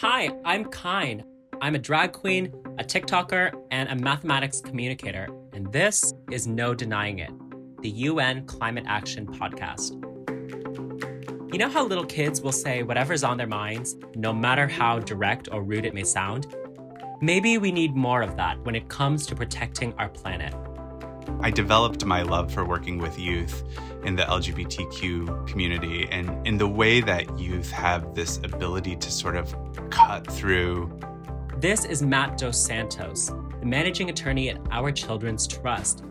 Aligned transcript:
Hi, 0.00 0.30
I'm 0.46 0.64
Kyne. 0.64 1.24
I'm 1.60 1.74
a 1.74 1.78
drag 1.78 2.12
queen, 2.12 2.54
a 2.78 2.82
TikToker, 2.82 3.52
and 3.70 3.86
a 3.90 3.94
mathematics 3.94 4.62
communicator, 4.62 5.28
and 5.52 5.70
this 5.74 6.14
is 6.30 6.46
No 6.46 6.74
Denying 6.74 7.18
It, 7.18 7.30
the 7.82 7.90
UN 7.90 8.46
Climate 8.46 8.84
Action 8.86 9.26
Podcast. 9.26 9.90
You 11.52 11.58
know 11.58 11.68
how 11.68 11.86
little 11.86 12.06
kids 12.06 12.40
will 12.40 12.50
say 12.50 12.82
whatever's 12.82 13.22
on 13.22 13.36
their 13.36 13.46
minds, 13.46 13.94
no 14.14 14.32
matter 14.32 14.66
how 14.66 15.00
direct 15.00 15.50
or 15.52 15.62
rude 15.62 15.84
it 15.84 15.92
may 15.92 16.04
sound? 16.04 16.46
Maybe 17.20 17.58
we 17.58 17.70
need 17.70 17.94
more 17.94 18.22
of 18.22 18.38
that 18.38 18.58
when 18.64 18.74
it 18.74 18.88
comes 18.88 19.26
to 19.26 19.36
protecting 19.36 19.92
our 19.98 20.08
planet. 20.08 20.54
I 21.40 21.50
developed 21.50 22.04
my 22.04 22.22
love 22.22 22.52
for 22.52 22.64
working 22.64 22.98
with 22.98 23.18
youth 23.18 23.64
in 24.04 24.16
the 24.16 24.22
LGBTQ 24.22 25.46
community 25.46 26.08
and 26.10 26.46
in 26.46 26.58
the 26.58 26.68
way 26.68 27.00
that 27.00 27.38
youth 27.38 27.70
have 27.70 28.14
this 28.14 28.38
ability 28.38 28.96
to 28.96 29.10
sort 29.10 29.36
of 29.36 29.54
cut 29.90 30.26
through. 30.26 30.98
This 31.58 31.84
is 31.84 32.02
Matt 32.02 32.38
Dos 32.38 32.58
Santos, 32.58 33.32
the 33.60 33.66
managing 33.66 34.10
attorney 34.10 34.50
at 34.50 34.58
Our 34.70 34.92
Children's 34.92 35.46
Trust. 35.46 36.04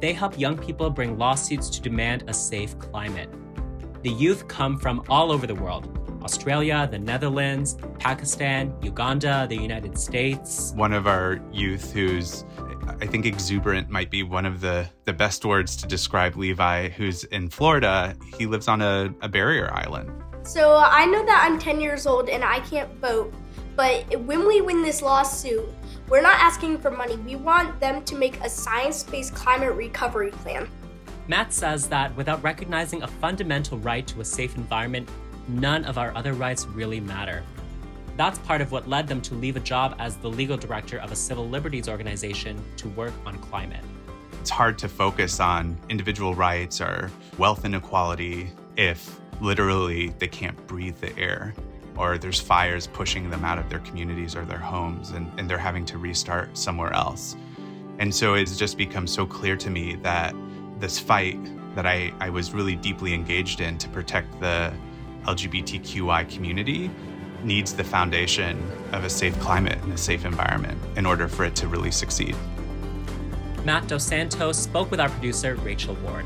They 0.00 0.12
help 0.12 0.38
young 0.38 0.56
people 0.56 0.90
bring 0.90 1.18
lawsuits 1.18 1.68
to 1.70 1.80
demand 1.80 2.24
a 2.26 2.34
safe 2.34 2.78
climate. 2.78 3.28
The 4.02 4.10
youth 4.10 4.48
come 4.48 4.78
from 4.78 5.04
all 5.08 5.30
over 5.30 5.46
the 5.46 5.54
world 5.54 5.96
Australia, 6.22 6.88
the 6.90 6.98
Netherlands, 6.98 7.76
Pakistan, 7.98 8.74
Uganda, 8.82 9.46
the 9.48 9.56
United 9.56 9.98
States. 9.98 10.72
One 10.76 10.92
of 10.92 11.06
our 11.06 11.40
youth 11.52 11.92
who's 11.92 12.44
I 13.00 13.06
think 13.06 13.26
exuberant 13.26 13.88
might 13.90 14.10
be 14.10 14.22
one 14.22 14.46
of 14.46 14.60
the, 14.60 14.88
the 15.04 15.12
best 15.12 15.44
words 15.44 15.76
to 15.76 15.86
describe 15.86 16.36
Levi, 16.36 16.88
who's 16.88 17.24
in 17.24 17.48
Florida. 17.48 18.16
He 18.38 18.46
lives 18.46 18.68
on 18.68 18.82
a, 18.82 19.14
a 19.20 19.28
barrier 19.28 19.72
island. 19.72 20.10
So 20.42 20.76
I 20.84 21.04
know 21.06 21.24
that 21.24 21.46
I'm 21.48 21.58
10 21.58 21.80
years 21.80 22.06
old 22.06 22.28
and 22.28 22.42
I 22.42 22.60
can't 22.60 22.92
vote, 22.96 23.32
but 23.76 24.04
when 24.20 24.46
we 24.46 24.60
win 24.60 24.82
this 24.82 25.02
lawsuit, 25.02 25.68
we're 26.08 26.22
not 26.22 26.38
asking 26.40 26.78
for 26.78 26.90
money. 26.90 27.16
We 27.16 27.36
want 27.36 27.78
them 27.78 28.04
to 28.04 28.16
make 28.16 28.40
a 28.40 28.48
science 28.48 29.02
based 29.02 29.34
climate 29.34 29.74
recovery 29.74 30.32
plan. 30.32 30.68
Matt 31.28 31.52
says 31.52 31.88
that 31.88 32.14
without 32.16 32.42
recognizing 32.42 33.02
a 33.02 33.06
fundamental 33.06 33.78
right 33.78 34.06
to 34.08 34.20
a 34.20 34.24
safe 34.24 34.56
environment, 34.56 35.08
none 35.46 35.84
of 35.84 35.98
our 35.98 36.14
other 36.16 36.32
rights 36.32 36.66
really 36.66 37.00
matter. 37.00 37.44
That's 38.16 38.38
part 38.40 38.60
of 38.60 38.72
what 38.72 38.88
led 38.88 39.08
them 39.08 39.20
to 39.22 39.34
leave 39.34 39.56
a 39.56 39.60
job 39.60 39.96
as 39.98 40.16
the 40.16 40.28
legal 40.28 40.56
director 40.56 40.98
of 40.98 41.12
a 41.12 41.16
civil 41.16 41.48
liberties 41.48 41.88
organization 41.88 42.62
to 42.76 42.88
work 42.90 43.14
on 43.24 43.38
climate. 43.38 43.84
It's 44.40 44.50
hard 44.50 44.78
to 44.78 44.88
focus 44.88 45.40
on 45.40 45.78
individual 45.88 46.34
rights 46.34 46.80
or 46.80 47.10
wealth 47.38 47.64
inequality 47.64 48.50
if 48.76 49.20
literally 49.40 50.10
they 50.18 50.28
can't 50.28 50.56
breathe 50.66 50.96
the 50.98 51.16
air 51.18 51.54
or 51.96 52.16
there's 52.18 52.40
fires 52.40 52.86
pushing 52.86 53.28
them 53.28 53.44
out 53.44 53.58
of 53.58 53.68
their 53.68 53.80
communities 53.80 54.34
or 54.34 54.44
their 54.44 54.58
homes 54.58 55.10
and, 55.10 55.30
and 55.38 55.48
they're 55.48 55.58
having 55.58 55.84
to 55.84 55.98
restart 55.98 56.56
somewhere 56.56 56.92
else. 56.94 57.36
And 57.98 58.14
so 58.14 58.34
it's 58.34 58.56
just 58.56 58.78
become 58.78 59.06
so 59.06 59.26
clear 59.26 59.56
to 59.56 59.68
me 59.68 59.96
that 59.96 60.34
this 60.78 60.98
fight 60.98 61.38
that 61.74 61.86
I, 61.86 62.12
I 62.18 62.30
was 62.30 62.52
really 62.52 62.76
deeply 62.76 63.12
engaged 63.12 63.60
in 63.60 63.76
to 63.78 63.88
protect 63.90 64.40
the 64.40 64.72
LGBTQI 65.24 66.30
community 66.30 66.90
needs 67.44 67.74
the 67.74 67.84
foundation 67.84 68.62
of 68.92 69.04
a 69.04 69.10
safe 69.10 69.38
climate 69.40 69.78
and 69.82 69.92
a 69.92 69.98
safe 69.98 70.24
environment 70.24 70.78
in 70.96 71.06
order 71.06 71.28
for 71.28 71.44
it 71.44 71.54
to 71.56 71.68
really 71.68 71.90
succeed. 71.90 72.36
Matt 73.64 73.88
Dos 73.88 74.04
Santos 74.04 74.58
spoke 74.58 74.90
with 74.90 75.00
our 75.00 75.08
producer, 75.08 75.54
Rachel 75.56 75.94
Ward. 75.96 76.24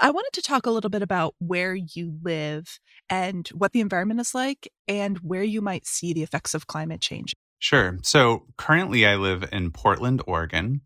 I 0.00 0.10
wanted 0.10 0.30
to 0.34 0.42
talk 0.42 0.64
a 0.64 0.70
little 0.70 0.90
bit 0.90 1.02
about 1.02 1.34
where 1.38 1.74
you 1.74 2.18
live 2.22 2.78
and 3.10 3.46
what 3.48 3.72
the 3.72 3.80
environment 3.80 4.20
is 4.20 4.34
like 4.34 4.68
and 4.86 5.18
where 5.18 5.42
you 5.42 5.60
might 5.60 5.86
see 5.86 6.12
the 6.12 6.22
effects 6.22 6.54
of 6.54 6.66
climate 6.66 7.00
change. 7.00 7.34
Sure. 7.58 7.98
So 8.02 8.44
currently, 8.56 9.04
I 9.04 9.16
live 9.16 9.48
in 9.50 9.72
Portland, 9.72 10.22
Oregon. 10.26 10.82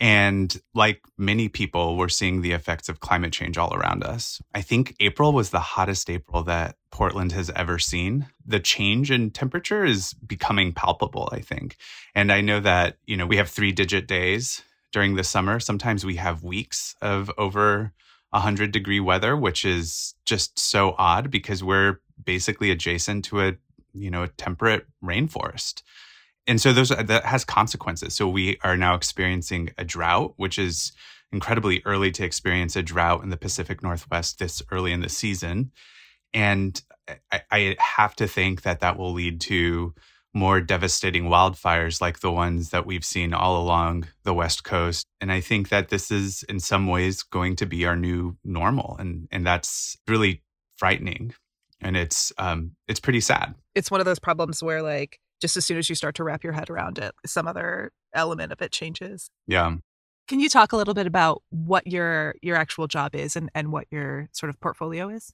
And 0.00 0.60
like 0.74 1.02
many 1.16 1.48
people, 1.48 1.96
we're 1.96 2.08
seeing 2.08 2.40
the 2.40 2.52
effects 2.52 2.88
of 2.88 3.00
climate 3.00 3.32
change 3.32 3.58
all 3.58 3.74
around 3.74 4.04
us. 4.04 4.40
I 4.54 4.62
think 4.62 4.94
April 5.00 5.32
was 5.32 5.50
the 5.50 5.58
hottest 5.58 6.08
April 6.08 6.44
that 6.44 6.76
Portland 6.92 7.32
has 7.32 7.50
ever 7.50 7.78
seen. 7.78 8.28
The 8.46 8.60
change 8.60 9.10
in 9.10 9.30
temperature 9.30 9.84
is 9.84 10.14
becoming 10.14 10.72
palpable, 10.72 11.28
I 11.32 11.40
think. 11.40 11.76
And 12.14 12.30
I 12.30 12.40
know 12.40 12.60
that, 12.60 12.98
you 13.06 13.16
know, 13.16 13.26
we 13.26 13.38
have 13.38 13.50
three 13.50 13.72
digit 13.72 14.06
days 14.06 14.62
during 14.92 15.16
the 15.16 15.24
summer. 15.24 15.58
Sometimes 15.58 16.06
we 16.06 16.16
have 16.16 16.44
weeks 16.44 16.94
of 17.02 17.30
over 17.36 17.92
100 18.30 18.70
degree 18.70 19.00
weather, 19.00 19.36
which 19.36 19.64
is 19.64 20.14
just 20.24 20.58
so 20.58 20.94
odd 20.96 21.30
because 21.30 21.64
we're 21.64 22.00
basically 22.22 22.70
adjacent 22.70 23.24
to 23.24 23.40
a, 23.40 23.54
you 23.94 24.10
know, 24.10 24.22
a 24.22 24.28
temperate 24.28 24.86
rainforest 25.02 25.82
and 26.48 26.60
so 26.60 26.72
those 26.72 26.88
that 26.88 27.24
has 27.24 27.44
consequences. 27.44 28.16
So 28.16 28.28
we 28.28 28.58
are 28.64 28.76
now 28.76 28.94
experiencing 28.94 29.70
a 29.78 29.84
drought, 29.84 30.34
which 30.36 30.58
is 30.58 30.92
incredibly 31.30 31.82
early 31.84 32.10
to 32.12 32.24
experience 32.24 32.74
a 32.74 32.82
drought 32.82 33.22
in 33.22 33.28
the 33.28 33.36
Pacific 33.36 33.82
Northwest 33.82 34.38
this 34.38 34.62
early 34.72 34.92
in 34.92 35.00
the 35.00 35.08
season, 35.08 35.70
and 36.34 36.82
I, 37.30 37.42
I 37.50 37.76
have 37.78 38.14
to 38.16 38.26
think 38.26 38.62
that 38.62 38.80
that 38.80 38.98
will 38.98 39.12
lead 39.12 39.40
to 39.42 39.94
more 40.34 40.60
devastating 40.60 41.24
wildfires 41.24 42.00
like 42.00 42.20
the 42.20 42.30
ones 42.30 42.70
that 42.70 42.86
we've 42.86 43.04
seen 43.04 43.32
all 43.32 43.62
along 43.62 44.06
the 44.24 44.34
West 44.34 44.62
Coast. 44.62 45.06
And 45.20 45.32
I 45.32 45.40
think 45.40 45.70
that 45.70 45.88
this 45.88 46.10
is 46.10 46.42
in 46.44 46.60
some 46.60 46.86
ways 46.86 47.22
going 47.22 47.56
to 47.56 47.66
be 47.66 47.86
our 47.86 47.96
new 47.96 48.36
normal. 48.44 48.96
And 48.98 49.26
and 49.30 49.46
that's 49.46 49.96
really 50.06 50.42
frightening. 50.76 51.34
And 51.80 51.96
it's 51.96 52.32
um 52.38 52.72
it's 52.86 53.00
pretty 53.00 53.20
sad. 53.20 53.54
It's 53.74 53.90
one 53.90 54.00
of 54.00 54.04
those 54.04 54.18
problems 54.18 54.62
where 54.62 54.82
like 54.82 55.18
just 55.40 55.56
as 55.56 55.64
soon 55.64 55.78
as 55.78 55.88
you 55.88 55.94
start 55.94 56.14
to 56.16 56.24
wrap 56.24 56.44
your 56.44 56.52
head 56.52 56.70
around 56.70 56.98
it, 56.98 57.14
some 57.26 57.46
other 57.46 57.92
element 58.14 58.52
of 58.52 58.60
it 58.62 58.72
changes. 58.72 59.30
Yeah. 59.46 59.76
Can 60.28 60.40
you 60.40 60.50
talk 60.50 60.72
a 60.72 60.76
little 60.76 60.92
bit 60.92 61.06
about 61.06 61.42
what 61.48 61.86
your 61.86 62.34
your 62.42 62.54
actual 62.54 62.86
job 62.86 63.14
is 63.14 63.34
and, 63.34 63.50
and 63.54 63.72
what 63.72 63.86
your 63.90 64.28
sort 64.32 64.50
of 64.50 64.60
portfolio 64.60 65.08
is? 65.08 65.32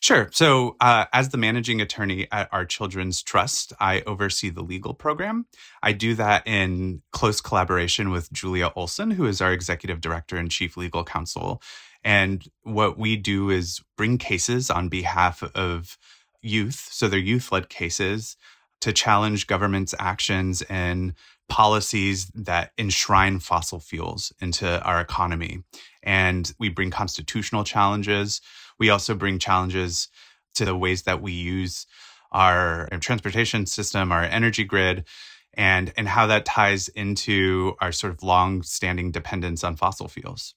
Sure. 0.00 0.28
So, 0.32 0.76
uh, 0.82 1.06
as 1.14 1.30
the 1.30 1.38
managing 1.38 1.80
attorney 1.80 2.28
at 2.30 2.50
our 2.52 2.66
Children's 2.66 3.22
Trust, 3.22 3.72
I 3.80 4.02
oversee 4.02 4.50
the 4.50 4.60
legal 4.62 4.92
program. 4.92 5.46
I 5.82 5.92
do 5.92 6.14
that 6.16 6.46
in 6.46 7.00
close 7.10 7.40
collaboration 7.40 8.10
with 8.10 8.30
Julia 8.32 8.70
Olson, 8.76 9.12
who 9.12 9.24
is 9.24 9.40
our 9.40 9.50
executive 9.50 10.02
director 10.02 10.36
and 10.36 10.50
chief 10.50 10.76
legal 10.76 11.04
counsel. 11.04 11.62
And 12.04 12.44
what 12.64 12.98
we 12.98 13.16
do 13.16 13.48
is 13.48 13.80
bring 13.96 14.18
cases 14.18 14.68
on 14.68 14.90
behalf 14.90 15.42
of 15.54 15.96
youth. 16.42 16.86
So, 16.92 17.08
they're 17.08 17.18
youth 17.18 17.50
led 17.50 17.70
cases 17.70 18.36
to 18.84 18.92
challenge 18.92 19.46
government's 19.46 19.94
actions 19.98 20.60
and 20.68 21.14
policies 21.48 22.26
that 22.34 22.72
enshrine 22.76 23.38
fossil 23.38 23.80
fuels 23.80 24.30
into 24.42 24.82
our 24.82 25.00
economy. 25.00 25.62
And 26.02 26.52
we 26.58 26.68
bring 26.68 26.90
constitutional 26.90 27.64
challenges. 27.64 28.42
We 28.78 28.90
also 28.90 29.14
bring 29.14 29.38
challenges 29.38 30.08
to 30.56 30.66
the 30.66 30.76
ways 30.76 31.04
that 31.04 31.22
we 31.22 31.32
use 31.32 31.86
our 32.30 32.90
transportation 33.00 33.64
system, 33.64 34.12
our 34.12 34.22
energy 34.22 34.64
grid, 34.64 35.06
and, 35.54 35.90
and 35.96 36.06
how 36.06 36.26
that 36.26 36.44
ties 36.44 36.88
into 36.88 37.76
our 37.80 37.90
sort 37.90 38.12
of 38.12 38.22
long 38.22 38.62
standing 38.62 39.12
dependence 39.12 39.64
on 39.64 39.76
fossil 39.76 40.08
fuels. 40.08 40.54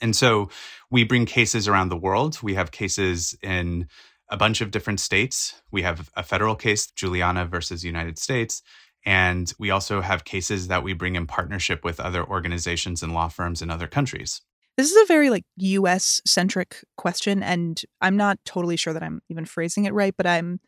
And 0.00 0.14
so 0.14 0.50
we 0.88 1.02
bring 1.02 1.26
cases 1.26 1.66
around 1.66 1.88
the 1.88 1.96
world. 1.96 2.40
We 2.44 2.54
have 2.54 2.70
cases 2.70 3.36
in 3.42 3.88
a 4.30 4.36
bunch 4.36 4.60
of 4.60 4.70
different 4.70 5.00
states. 5.00 5.60
We 5.70 5.82
have 5.82 6.10
a 6.14 6.22
federal 6.22 6.54
case, 6.54 6.90
Juliana 6.90 7.44
versus 7.46 7.84
United 7.84 8.18
States. 8.18 8.62
And 9.04 9.52
we 9.58 9.70
also 9.70 10.00
have 10.00 10.24
cases 10.24 10.68
that 10.68 10.82
we 10.82 10.92
bring 10.92 11.16
in 11.16 11.26
partnership 11.26 11.84
with 11.84 12.00
other 12.00 12.24
organizations 12.24 13.02
and 13.02 13.12
law 13.14 13.28
firms 13.28 13.62
in 13.62 13.70
other 13.70 13.86
countries. 13.86 14.40
This 14.76 14.90
is 14.90 15.02
a 15.02 15.06
very 15.06 15.30
like 15.30 15.44
US 15.56 16.20
centric 16.24 16.84
question. 16.96 17.42
And 17.42 17.80
I'm 18.00 18.16
not 18.16 18.38
totally 18.44 18.76
sure 18.76 18.92
that 18.92 19.02
I'm 19.02 19.20
even 19.28 19.44
phrasing 19.44 19.84
it 19.84 19.92
right, 19.92 20.14
but 20.16 20.26
I'm 20.26 20.60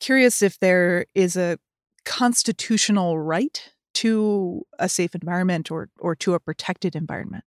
curious 0.00 0.42
if 0.42 0.58
there 0.58 1.06
is 1.14 1.36
a 1.36 1.58
constitutional 2.04 3.18
right 3.18 3.72
to 3.94 4.62
a 4.78 4.88
safe 4.88 5.14
environment 5.14 5.70
or 5.70 5.88
or 5.98 6.14
to 6.14 6.34
a 6.34 6.40
protected 6.40 6.94
environment 6.94 7.44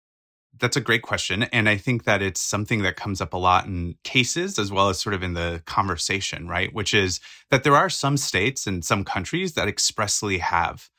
that's 0.59 0.77
a 0.77 0.81
great 0.81 1.01
question. 1.01 1.43
And 1.43 1.67
I 1.67 1.77
think 1.77 2.03
that 2.03 2.21
it's 2.21 2.41
something 2.41 2.81
that 2.81 2.95
comes 2.95 3.21
up 3.21 3.33
a 3.33 3.37
lot 3.37 3.65
in 3.65 3.95
cases 4.03 4.59
as 4.59 4.71
well 4.71 4.89
as 4.89 4.99
sort 4.99 5.13
of 5.13 5.23
in 5.23 5.33
the 5.33 5.61
conversation, 5.65 6.47
right? 6.47 6.73
Which 6.73 6.93
is 6.93 7.19
that 7.49 7.63
there 7.63 7.75
are 7.75 7.89
some 7.89 8.17
states 8.17 8.67
and 8.67 8.83
some 8.83 9.03
countries 9.03 9.53
that 9.53 9.67
expressly 9.67 10.39
have 10.39 10.89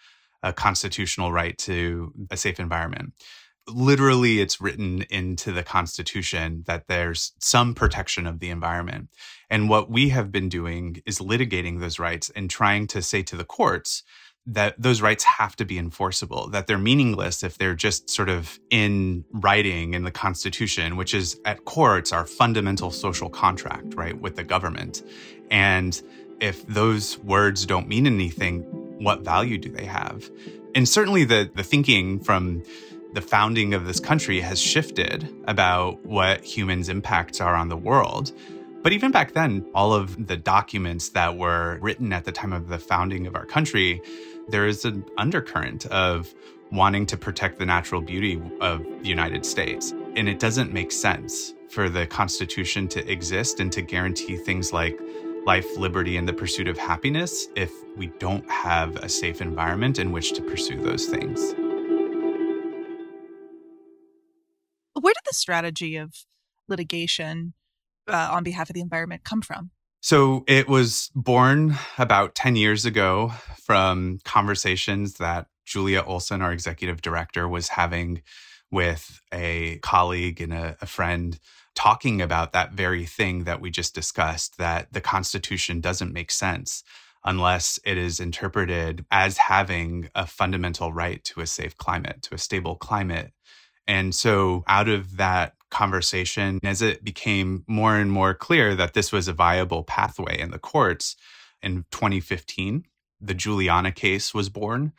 a 0.42 0.52
constitutional 0.52 1.32
right 1.32 1.56
to 1.58 2.12
a 2.30 2.36
safe 2.36 2.58
environment. 2.58 3.12
Literally, 3.68 4.40
it's 4.40 4.60
written 4.60 5.02
into 5.10 5.52
the 5.52 5.62
Constitution 5.62 6.64
that 6.66 6.88
there's 6.88 7.32
some 7.40 7.74
protection 7.74 8.26
of 8.26 8.40
the 8.40 8.50
environment. 8.50 9.10
And 9.50 9.68
what 9.68 9.90
we 9.90 10.08
have 10.08 10.32
been 10.32 10.48
doing 10.48 11.02
is 11.06 11.18
litigating 11.18 11.78
those 11.78 11.98
rights 11.98 12.30
and 12.34 12.48
trying 12.48 12.86
to 12.88 13.02
say 13.02 13.22
to 13.24 13.36
the 13.36 13.44
courts 13.44 14.02
that 14.52 14.74
those 14.78 15.00
rights 15.00 15.22
have 15.22 15.54
to 15.56 15.64
be 15.64 15.78
enforceable, 15.78 16.48
that 16.48 16.66
they're 16.66 16.78
meaningless 16.78 17.42
if 17.42 17.56
they're 17.56 17.74
just 17.74 18.10
sort 18.10 18.28
of 18.28 18.58
in 18.68 19.24
writing 19.30 19.94
in 19.94 20.02
the 20.02 20.10
Constitution, 20.10 20.96
which 20.96 21.14
is 21.14 21.40
at 21.44 21.64
core, 21.64 21.98
it's 21.98 22.12
our 22.12 22.26
fundamental 22.26 22.90
social 22.90 23.30
contract, 23.30 23.94
right, 23.94 24.20
with 24.20 24.34
the 24.36 24.42
government. 24.42 25.02
And 25.50 26.00
if 26.40 26.66
those 26.66 27.18
words 27.18 27.64
don't 27.64 27.86
mean 27.86 28.06
anything, 28.06 28.62
what 28.98 29.20
value 29.20 29.56
do 29.56 29.70
they 29.70 29.84
have? 29.84 30.28
And 30.74 30.88
certainly 30.88 31.24
the, 31.24 31.50
the 31.54 31.64
thinking 31.64 32.18
from 32.20 32.64
the 33.12 33.20
founding 33.20 33.74
of 33.74 33.86
this 33.86 34.00
country 34.00 34.40
has 34.40 34.60
shifted 34.60 35.32
about 35.46 36.04
what 36.04 36.44
humans' 36.44 36.88
impacts 36.88 37.40
are 37.40 37.54
on 37.54 37.68
the 37.68 37.76
world. 37.76 38.32
But 38.82 38.92
even 38.92 39.10
back 39.10 39.32
then, 39.32 39.66
all 39.74 39.92
of 39.92 40.26
the 40.26 40.36
documents 40.36 41.10
that 41.10 41.36
were 41.36 41.78
written 41.82 42.12
at 42.12 42.24
the 42.24 42.32
time 42.32 42.52
of 42.52 42.68
the 42.68 42.78
founding 42.78 43.26
of 43.26 43.36
our 43.36 43.44
country, 43.44 44.00
there 44.50 44.66
is 44.66 44.84
an 44.84 45.04
undercurrent 45.16 45.86
of 45.86 46.32
wanting 46.72 47.06
to 47.06 47.16
protect 47.16 47.58
the 47.58 47.66
natural 47.66 48.00
beauty 48.00 48.40
of 48.60 48.84
the 49.02 49.08
United 49.08 49.44
States. 49.44 49.92
And 50.16 50.28
it 50.28 50.38
doesn't 50.38 50.72
make 50.72 50.92
sense 50.92 51.54
for 51.68 51.88
the 51.88 52.06
Constitution 52.06 52.88
to 52.88 53.10
exist 53.10 53.60
and 53.60 53.72
to 53.72 53.82
guarantee 53.82 54.36
things 54.36 54.72
like 54.72 54.98
life, 55.46 55.76
liberty, 55.76 56.16
and 56.16 56.28
the 56.28 56.32
pursuit 56.32 56.68
of 56.68 56.76
happiness 56.76 57.48
if 57.56 57.70
we 57.96 58.08
don't 58.18 58.48
have 58.50 58.96
a 58.96 59.08
safe 59.08 59.40
environment 59.40 59.98
in 59.98 60.12
which 60.12 60.32
to 60.32 60.42
pursue 60.42 60.80
those 60.82 61.06
things. 61.06 61.40
Where 64.94 65.14
did 65.14 65.24
the 65.24 65.34
strategy 65.34 65.96
of 65.96 66.12
litigation 66.68 67.54
uh, 68.06 68.28
on 68.32 68.42
behalf 68.42 68.68
of 68.68 68.74
the 68.74 68.80
environment 68.80 69.24
come 69.24 69.42
from? 69.42 69.70
So 70.00 70.44
it 70.48 70.66
was 70.66 71.10
born 71.14 71.76
about 71.98 72.34
10 72.34 72.56
years 72.56 72.86
ago 72.86 73.32
from 73.62 74.18
conversations 74.24 75.14
that 75.18 75.46
Julia 75.66 76.02
Olson, 76.02 76.40
our 76.40 76.52
executive 76.52 77.02
director, 77.02 77.46
was 77.46 77.68
having 77.68 78.22
with 78.70 79.20
a 79.32 79.78
colleague 79.82 80.40
and 80.40 80.54
a, 80.54 80.76
a, 80.80 80.86
friend 80.86 81.38
talking 81.74 82.22
about 82.22 82.52
that 82.52 82.72
very 82.72 83.04
thing 83.04 83.44
that 83.44 83.60
we 83.60 83.70
just 83.70 83.94
discussed 83.94 84.58
that 84.58 84.92
the 84.92 85.00
Constitution 85.00 85.80
doesn't 85.80 86.12
make 86.12 86.30
sense 86.30 86.82
unless 87.24 87.78
it 87.84 87.98
is 87.98 88.20
interpreted 88.20 89.04
as 89.10 89.36
having 89.36 90.08
a 90.14 90.26
fundamental 90.26 90.92
right 90.92 91.22
to 91.24 91.40
a 91.40 91.46
safe 91.46 91.76
climate, 91.76 92.22
to 92.22 92.34
a 92.34 92.38
stable 92.38 92.76
climate. 92.76 93.32
And 93.86 94.14
so, 94.14 94.64
out 94.66 94.88
of 94.88 95.16
that 95.18 95.54
conversation 95.70 96.58
as 96.62 96.82
it 96.82 97.04
became 97.04 97.64
more 97.66 97.96
and 97.96 98.10
more 98.10 98.34
clear 98.34 98.74
that 98.74 98.94
this 98.94 99.12
was 99.12 99.28
a 99.28 99.32
viable 99.32 99.84
pathway 99.84 100.38
in 100.38 100.50
the 100.50 100.58
courts. 100.58 101.16
In 101.62 101.84
2015, 101.90 102.84
the 103.20 103.34
Juliana 103.34 103.92
case 103.92 104.32
was 104.34 104.48
born. 104.48 104.92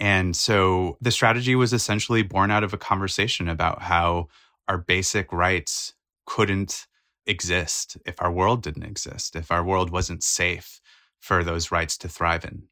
And 0.00 0.36
so 0.36 0.96
the 1.00 1.10
strategy 1.10 1.54
was 1.54 1.72
essentially 1.72 2.22
born 2.22 2.50
out 2.50 2.64
of 2.64 2.72
a 2.72 2.78
conversation 2.78 3.48
about 3.48 3.82
how 3.82 4.28
our 4.68 4.78
basic 4.78 5.32
rights 5.32 5.94
couldn't 6.26 6.86
exist 7.26 7.96
if 8.06 8.20
our 8.20 8.30
world 8.30 8.62
didn't 8.62 8.84
exist, 8.84 9.36
if 9.36 9.50
our 9.50 9.64
world 9.64 9.90
wasn't 9.90 10.22
safe 10.22 10.80
for 11.20 11.42
those 11.42 11.70
rights 11.70 11.96
to 11.98 12.08
thrive 12.08 12.44
in. 12.44 12.64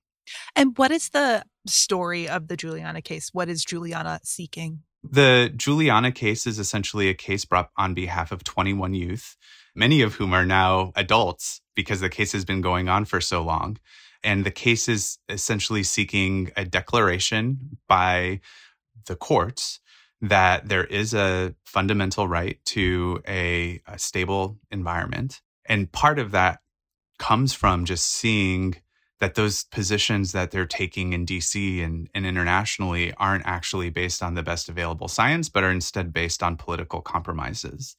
And 0.54 0.76
what 0.76 0.90
is 0.90 1.10
the 1.10 1.44
story 1.66 2.28
of 2.28 2.48
the 2.48 2.56
Juliana 2.56 3.02
case? 3.02 3.30
What 3.32 3.48
is 3.48 3.64
Juliana 3.64 4.20
seeking? 4.24 4.82
The 5.10 5.52
Juliana 5.56 6.12
case 6.12 6.46
is 6.46 6.58
essentially 6.58 7.08
a 7.08 7.14
case 7.14 7.44
brought 7.44 7.70
on 7.76 7.94
behalf 7.94 8.32
of 8.32 8.44
21 8.44 8.94
youth, 8.94 9.36
many 9.74 10.02
of 10.02 10.14
whom 10.14 10.32
are 10.32 10.46
now 10.46 10.92
adults 10.96 11.60
because 11.74 12.00
the 12.00 12.08
case 12.08 12.32
has 12.32 12.44
been 12.44 12.60
going 12.60 12.88
on 12.88 13.04
for 13.04 13.20
so 13.20 13.42
long. 13.42 13.78
And 14.24 14.44
the 14.44 14.50
case 14.50 14.88
is 14.88 15.18
essentially 15.28 15.82
seeking 15.82 16.50
a 16.56 16.64
declaration 16.64 17.78
by 17.86 18.40
the 19.06 19.14
courts 19.14 19.80
that 20.20 20.68
there 20.68 20.84
is 20.84 21.14
a 21.14 21.54
fundamental 21.64 22.26
right 22.26 22.58
to 22.64 23.22
a, 23.28 23.80
a 23.86 23.98
stable 23.98 24.58
environment. 24.70 25.42
And 25.66 25.92
part 25.92 26.18
of 26.18 26.32
that 26.32 26.60
comes 27.18 27.52
from 27.52 27.84
just 27.84 28.06
seeing 28.06 28.76
that 29.20 29.34
those 29.34 29.64
positions 29.64 30.32
that 30.32 30.50
they're 30.50 30.66
taking 30.66 31.12
in 31.12 31.24
DC 31.24 31.82
and, 31.82 32.08
and 32.14 32.26
internationally 32.26 33.14
aren't 33.14 33.46
actually 33.46 33.88
based 33.88 34.22
on 34.22 34.34
the 34.34 34.42
best 34.42 34.68
available 34.68 35.08
science, 35.08 35.48
but 35.48 35.64
are 35.64 35.70
instead 35.70 36.12
based 36.12 36.42
on 36.42 36.56
political 36.56 37.00
compromises. 37.00 37.96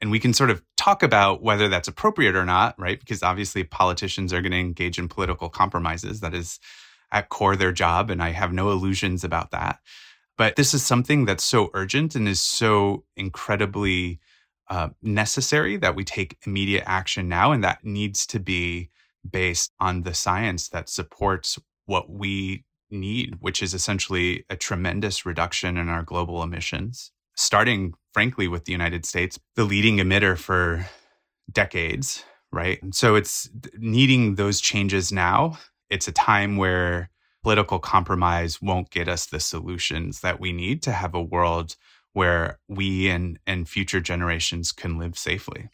And 0.00 0.10
we 0.10 0.18
can 0.18 0.32
sort 0.32 0.50
of 0.50 0.62
talk 0.76 1.02
about 1.02 1.42
whether 1.42 1.68
that's 1.68 1.88
appropriate 1.88 2.34
or 2.34 2.44
not, 2.44 2.78
right? 2.78 2.98
Because 2.98 3.22
obviously 3.22 3.64
politicians 3.64 4.32
are 4.32 4.40
going 4.40 4.52
to 4.52 4.58
engage 4.58 4.98
in 4.98 5.08
political 5.08 5.48
compromises. 5.48 6.20
That 6.20 6.34
is 6.34 6.58
at 7.12 7.28
core 7.28 7.56
their 7.56 7.72
job. 7.72 8.10
And 8.10 8.22
I 8.22 8.30
have 8.30 8.52
no 8.52 8.70
illusions 8.70 9.22
about 9.22 9.50
that. 9.52 9.78
But 10.36 10.56
this 10.56 10.74
is 10.74 10.84
something 10.84 11.26
that's 11.26 11.44
so 11.44 11.70
urgent 11.74 12.14
and 12.16 12.26
is 12.26 12.42
so 12.42 13.04
incredibly 13.16 14.18
uh, 14.68 14.88
necessary 15.00 15.76
that 15.76 15.94
we 15.94 16.04
take 16.04 16.38
immediate 16.44 16.84
action 16.86 17.28
now. 17.28 17.52
And 17.52 17.62
that 17.62 17.84
needs 17.84 18.26
to 18.26 18.40
be 18.40 18.90
based 19.28 19.72
on 19.80 20.02
the 20.02 20.14
science 20.14 20.68
that 20.68 20.88
supports 20.88 21.58
what 21.86 22.10
we 22.10 22.64
need, 22.90 23.36
which 23.40 23.62
is 23.62 23.74
essentially 23.74 24.44
a 24.48 24.56
tremendous 24.56 25.26
reduction 25.26 25.76
in 25.76 25.88
our 25.88 26.02
global 26.02 26.42
emissions, 26.42 27.10
starting, 27.36 27.94
frankly, 28.12 28.48
with 28.48 28.64
the 28.64 28.72
United 28.72 29.04
States, 29.04 29.38
the 29.56 29.64
leading 29.64 29.98
emitter 29.98 30.36
for 30.36 30.86
decades, 31.50 32.24
right? 32.52 32.82
And 32.82 32.94
so 32.94 33.14
it's 33.14 33.50
needing 33.78 34.36
those 34.36 34.60
changes 34.60 35.12
now. 35.12 35.58
It's 35.90 36.08
a 36.08 36.12
time 36.12 36.56
where 36.56 37.10
political 37.42 37.78
compromise 37.78 38.62
won't 38.62 38.90
get 38.90 39.08
us 39.08 39.26
the 39.26 39.40
solutions 39.40 40.20
that 40.20 40.40
we 40.40 40.52
need 40.52 40.82
to 40.82 40.92
have 40.92 41.14
a 41.14 41.22
world 41.22 41.76
where 42.14 42.58
we 42.68 43.08
and, 43.08 43.38
and 43.46 43.68
future 43.68 44.00
generations 44.00 44.72
can 44.72 44.98
live 44.98 45.18
safely. 45.18 45.68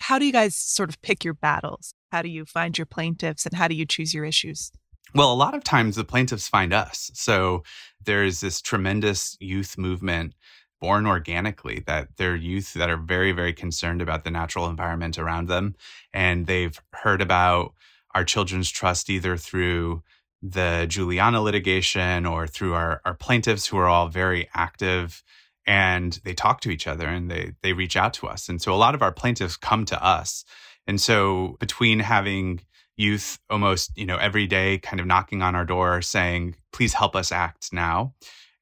How 0.00 0.18
do 0.18 0.24
you 0.24 0.32
guys 0.32 0.56
sort 0.56 0.88
of 0.88 1.00
pick 1.02 1.24
your 1.24 1.34
battles? 1.34 1.94
How 2.10 2.22
do 2.22 2.28
you 2.28 2.44
find 2.44 2.76
your 2.76 2.86
plaintiffs 2.86 3.46
and 3.46 3.54
how 3.54 3.68
do 3.68 3.74
you 3.74 3.86
choose 3.86 4.12
your 4.12 4.24
issues? 4.24 4.72
Well, 5.14 5.32
a 5.32 5.34
lot 5.34 5.54
of 5.54 5.64
times 5.64 5.96
the 5.96 6.04
plaintiffs 6.04 6.48
find 6.48 6.72
us. 6.72 7.10
So 7.14 7.62
there's 8.04 8.40
this 8.40 8.60
tremendous 8.60 9.36
youth 9.40 9.76
movement 9.76 10.34
born 10.80 11.06
organically 11.06 11.82
that 11.86 12.08
they're 12.16 12.36
youth 12.36 12.72
that 12.74 12.88
are 12.88 12.96
very, 12.96 13.32
very 13.32 13.52
concerned 13.52 14.00
about 14.00 14.24
the 14.24 14.30
natural 14.30 14.68
environment 14.68 15.18
around 15.18 15.48
them. 15.48 15.74
And 16.12 16.46
they've 16.46 16.80
heard 16.92 17.20
about 17.20 17.74
our 18.14 18.24
Children's 18.24 18.70
Trust 18.70 19.10
either 19.10 19.36
through 19.36 20.02
the 20.42 20.86
Juliana 20.88 21.42
litigation 21.42 22.24
or 22.24 22.46
through 22.46 22.74
our, 22.74 23.02
our 23.04 23.14
plaintiffs 23.14 23.66
who 23.66 23.76
are 23.76 23.88
all 23.88 24.08
very 24.08 24.48
active 24.54 25.22
and 25.66 26.20
they 26.24 26.34
talk 26.34 26.60
to 26.60 26.70
each 26.70 26.86
other 26.86 27.06
and 27.06 27.30
they 27.30 27.52
they 27.62 27.72
reach 27.72 27.96
out 27.96 28.14
to 28.14 28.26
us. 28.26 28.48
And 28.48 28.60
so 28.60 28.72
a 28.72 28.76
lot 28.76 28.94
of 28.94 29.02
our 29.02 29.12
plaintiffs 29.12 29.56
come 29.56 29.84
to 29.86 30.04
us 30.04 30.44
and 30.86 31.00
so 31.00 31.56
between 31.60 32.00
having 32.00 32.62
youth 32.96 33.38
almost, 33.48 33.96
you 33.96 34.04
know, 34.04 34.16
every 34.16 34.46
day 34.46 34.78
kind 34.78 35.00
of 35.00 35.06
knocking 35.06 35.40
on 35.40 35.54
our 35.54 35.64
door 35.64 36.02
saying, 36.02 36.56
please 36.72 36.94
help 36.94 37.14
us 37.16 37.30
act 37.32 37.72
now, 37.72 38.14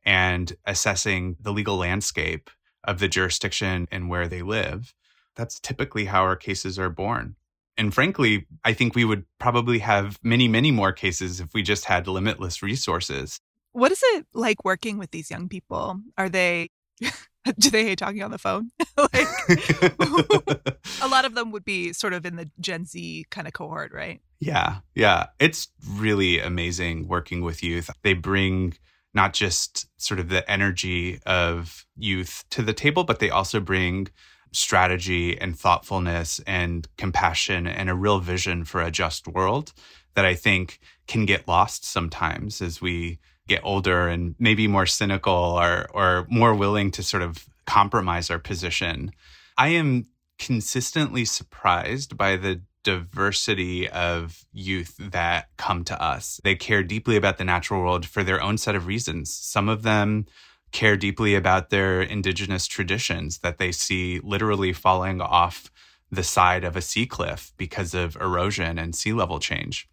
and 0.04 0.54
assessing 0.66 1.36
the 1.40 1.52
legal 1.52 1.76
landscape 1.76 2.50
of 2.84 2.98
the 2.98 3.08
jurisdiction 3.08 3.88
and 3.90 4.08
where 4.08 4.28
they 4.28 4.42
live, 4.42 4.94
that's 5.36 5.58
typically 5.58 6.04
how 6.04 6.22
our 6.22 6.36
cases 6.36 6.78
are 6.78 6.90
born. 6.90 7.36
And 7.76 7.94
frankly, 7.94 8.46
I 8.64 8.72
think 8.72 8.94
we 8.94 9.04
would 9.04 9.24
probably 9.38 9.78
have 9.78 10.18
many, 10.22 10.48
many 10.48 10.70
more 10.70 10.92
cases 10.92 11.40
if 11.40 11.54
we 11.54 11.62
just 11.62 11.84
had 11.84 12.06
limitless 12.06 12.62
resources. 12.62 13.40
What 13.72 13.92
is 13.92 14.00
it 14.02 14.26
like 14.34 14.64
working 14.64 14.98
with 14.98 15.12
these 15.12 15.30
young 15.30 15.48
people? 15.48 16.00
Are 16.16 16.28
they 16.28 16.70
do 17.58 17.70
they 17.70 17.84
hate 17.84 17.98
talking 17.98 18.22
on 18.22 18.30
the 18.30 18.38
phone? 18.38 18.70
like, 18.96 19.12
a 21.02 21.08
lot 21.08 21.24
of 21.24 21.34
them 21.34 21.50
would 21.52 21.64
be 21.64 21.92
sort 21.92 22.12
of 22.12 22.26
in 22.26 22.36
the 22.36 22.50
Gen 22.60 22.84
Z 22.84 23.26
kind 23.30 23.46
of 23.46 23.52
cohort, 23.52 23.92
right? 23.92 24.20
Yeah, 24.40 24.78
yeah. 24.94 25.26
It's 25.38 25.68
really 25.88 26.38
amazing 26.38 27.08
working 27.08 27.42
with 27.42 27.62
youth. 27.62 27.90
They 28.02 28.14
bring 28.14 28.74
not 29.14 29.32
just 29.32 29.88
sort 30.00 30.20
of 30.20 30.28
the 30.28 30.48
energy 30.50 31.20
of 31.26 31.86
youth 31.96 32.44
to 32.50 32.62
the 32.62 32.72
table, 32.72 33.04
but 33.04 33.18
they 33.18 33.30
also 33.30 33.58
bring 33.58 34.08
strategy 34.52 35.38
and 35.38 35.58
thoughtfulness 35.58 36.40
and 36.46 36.88
compassion 36.96 37.66
and 37.66 37.90
a 37.90 37.94
real 37.94 38.18
vision 38.18 38.64
for 38.64 38.80
a 38.80 38.90
just 38.90 39.26
world 39.28 39.72
that 40.14 40.24
I 40.24 40.34
think 40.34 40.78
can 41.06 41.26
get 41.26 41.48
lost 41.48 41.84
sometimes 41.84 42.62
as 42.62 42.80
we 42.80 43.18
get 43.48 43.60
older 43.64 44.08
and 44.08 44.34
maybe 44.38 44.68
more 44.68 44.86
cynical 44.86 45.32
or 45.32 45.88
or 45.92 46.26
more 46.30 46.54
willing 46.54 46.90
to 46.92 47.02
sort 47.02 47.22
of 47.22 47.46
compromise 47.66 48.30
our 48.30 48.38
position. 48.38 49.10
I 49.56 49.68
am 49.68 50.06
consistently 50.38 51.24
surprised 51.24 52.16
by 52.16 52.36
the 52.36 52.62
diversity 52.84 53.88
of 53.88 54.46
youth 54.52 54.96
that 54.98 55.48
come 55.56 55.84
to 55.84 56.02
us. 56.02 56.40
They 56.44 56.54
care 56.54 56.82
deeply 56.82 57.16
about 57.16 57.38
the 57.38 57.44
natural 57.44 57.80
world 57.82 58.06
for 58.06 58.22
their 58.22 58.40
own 58.40 58.56
set 58.56 58.76
of 58.76 58.86
reasons. 58.86 59.34
Some 59.34 59.68
of 59.68 59.82
them 59.82 60.26
care 60.70 60.96
deeply 60.96 61.34
about 61.34 61.70
their 61.70 62.00
indigenous 62.00 62.66
traditions 62.66 63.38
that 63.38 63.58
they 63.58 63.72
see 63.72 64.20
literally 64.20 64.72
falling 64.72 65.20
off 65.20 65.70
the 66.10 66.22
side 66.22 66.64
of 66.64 66.76
a 66.76 66.80
sea 66.80 67.06
cliff 67.06 67.52
because 67.56 67.94
of 67.94 68.16
erosion 68.16 68.78
and 68.78 68.94
sea 68.94 69.12
level 69.12 69.38
change 69.38 69.88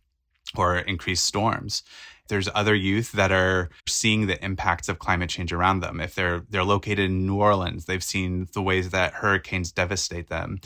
or 0.55 0.77
increased 0.77 1.25
storms. 1.25 1.83
There's 2.27 2.49
other 2.53 2.75
youth 2.75 3.11
that 3.13 3.31
are 3.31 3.69
seeing 3.87 4.27
the 4.27 4.43
impacts 4.43 4.89
of 4.89 4.99
climate 4.99 5.29
change 5.29 5.53
around 5.53 5.79
them. 5.79 5.99
If 5.99 6.15
they're 6.15 6.43
they're 6.49 6.63
located 6.63 6.99
in 6.99 7.25
New 7.25 7.37
Orleans, 7.37 7.85
they've 7.85 8.03
seen 8.03 8.47
the 8.53 8.61
ways 8.61 8.89
that 8.89 9.13
hurricanes 9.13 9.71
devastate 9.71 10.29
them 10.29 10.59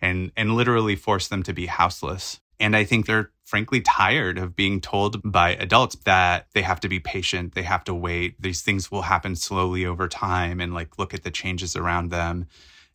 and 0.00 0.32
and 0.36 0.56
literally 0.56 0.96
force 0.96 1.28
them 1.28 1.42
to 1.44 1.52
be 1.52 1.66
houseless. 1.66 2.40
And 2.58 2.74
I 2.74 2.84
think 2.84 3.06
they're 3.06 3.30
frankly 3.44 3.80
tired 3.80 4.38
of 4.38 4.56
being 4.56 4.80
told 4.80 5.20
by 5.22 5.50
adults 5.50 5.96
that 6.04 6.46
they 6.54 6.62
have 6.62 6.80
to 6.80 6.88
be 6.88 6.98
patient, 6.98 7.54
they 7.54 7.62
have 7.62 7.84
to 7.84 7.94
wait, 7.94 8.40
these 8.40 8.62
things 8.62 8.90
will 8.90 9.02
happen 9.02 9.36
slowly 9.36 9.84
over 9.84 10.08
time 10.08 10.60
and 10.60 10.74
like 10.74 10.98
look 10.98 11.14
at 11.14 11.22
the 11.22 11.30
changes 11.30 11.76
around 11.76 12.10
them 12.10 12.46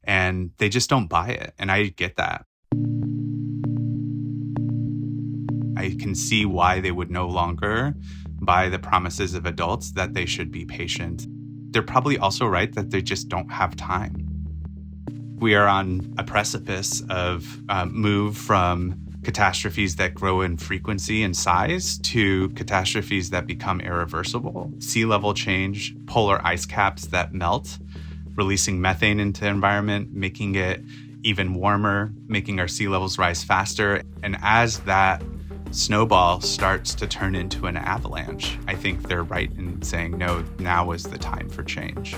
and 0.04 0.52
they 0.58 0.70
just 0.70 0.90
don't 0.90 1.08
buy 1.08 1.30
it. 1.30 1.54
And 1.60 1.72
I 1.72 1.88
get 1.88 2.16
that. 2.18 2.46
I 5.78 5.96
can 6.00 6.16
see 6.16 6.46
why 6.46 6.80
they 6.80 6.92
would 6.92 7.12
no 7.12 7.28
longer 7.28 7.94
buy 8.42 8.70
the 8.70 8.80
promises 8.80 9.34
of 9.34 9.46
adults 9.46 9.92
that 9.92 10.14
they 10.14 10.26
should 10.26 10.52
be 10.52 10.66
patient. 10.66 11.28
They're 11.72 11.82
probably 11.82 12.18
also 12.18 12.46
right 12.48 12.74
that 12.74 12.92
they 12.92 13.02
just 13.02 13.30
don't 13.30 13.52
have 13.52 13.76
time. 13.76 14.28
We 15.38 15.56
are 15.56 15.68
on 15.68 16.14
a 16.18 16.24
precipice 16.24 17.02
of 17.10 17.62
uh, 17.70 17.86
move 17.86 18.38
from 18.38 19.00
catastrophes 19.24 19.96
that 19.98 20.14
grow 20.14 20.42
in 20.42 20.58
frequency 20.58 21.24
and 21.24 21.36
size 21.36 22.00
to 22.00 22.50
catastrophes 22.50 23.30
that 23.30 23.46
become 23.46 23.80
irreversible. 23.80 24.72
Sea 24.80 25.06
level 25.06 25.34
change, 25.34 25.96
polar 26.08 26.42
ice 26.44 26.66
caps 26.66 27.08
that 27.08 27.34
melt, 27.34 27.78
releasing 28.36 28.82
methane 28.82 29.20
into 29.20 29.42
the 29.42 29.48
environment, 29.48 30.12
making 30.12 30.56
it 30.56 30.82
even 31.24 31.54
warmer, 31.54 32.12
making 32.28 32.60
our 32.60 32.68
sea 32.68 32.88
levels 32.88 33.18
rise 33.18 33.44
faster. 33.44 34.02
And 34.24 34.38
as 34.42 34.80
that 34.82 35.22
snowball 35.72 36.42
starts 36.42 36.94
to 36.96 37.08
turn 37.08 37.36
into 37.36 37.66
an 37.66 37.78
avalanche, 37.78 38.58
I 38.68 38.76
think 38.76 39.08
they're 39.08 39.24
right 39.24 39.52
in 39.58 39.82
saying, 39.82 40.18
no, 40.18 40.44
now 40.60 40.92
is 40.92 41.04
the 41.04 41.18
time 41.18 41.50
for 41.50 41.64
change. 41.64 42.16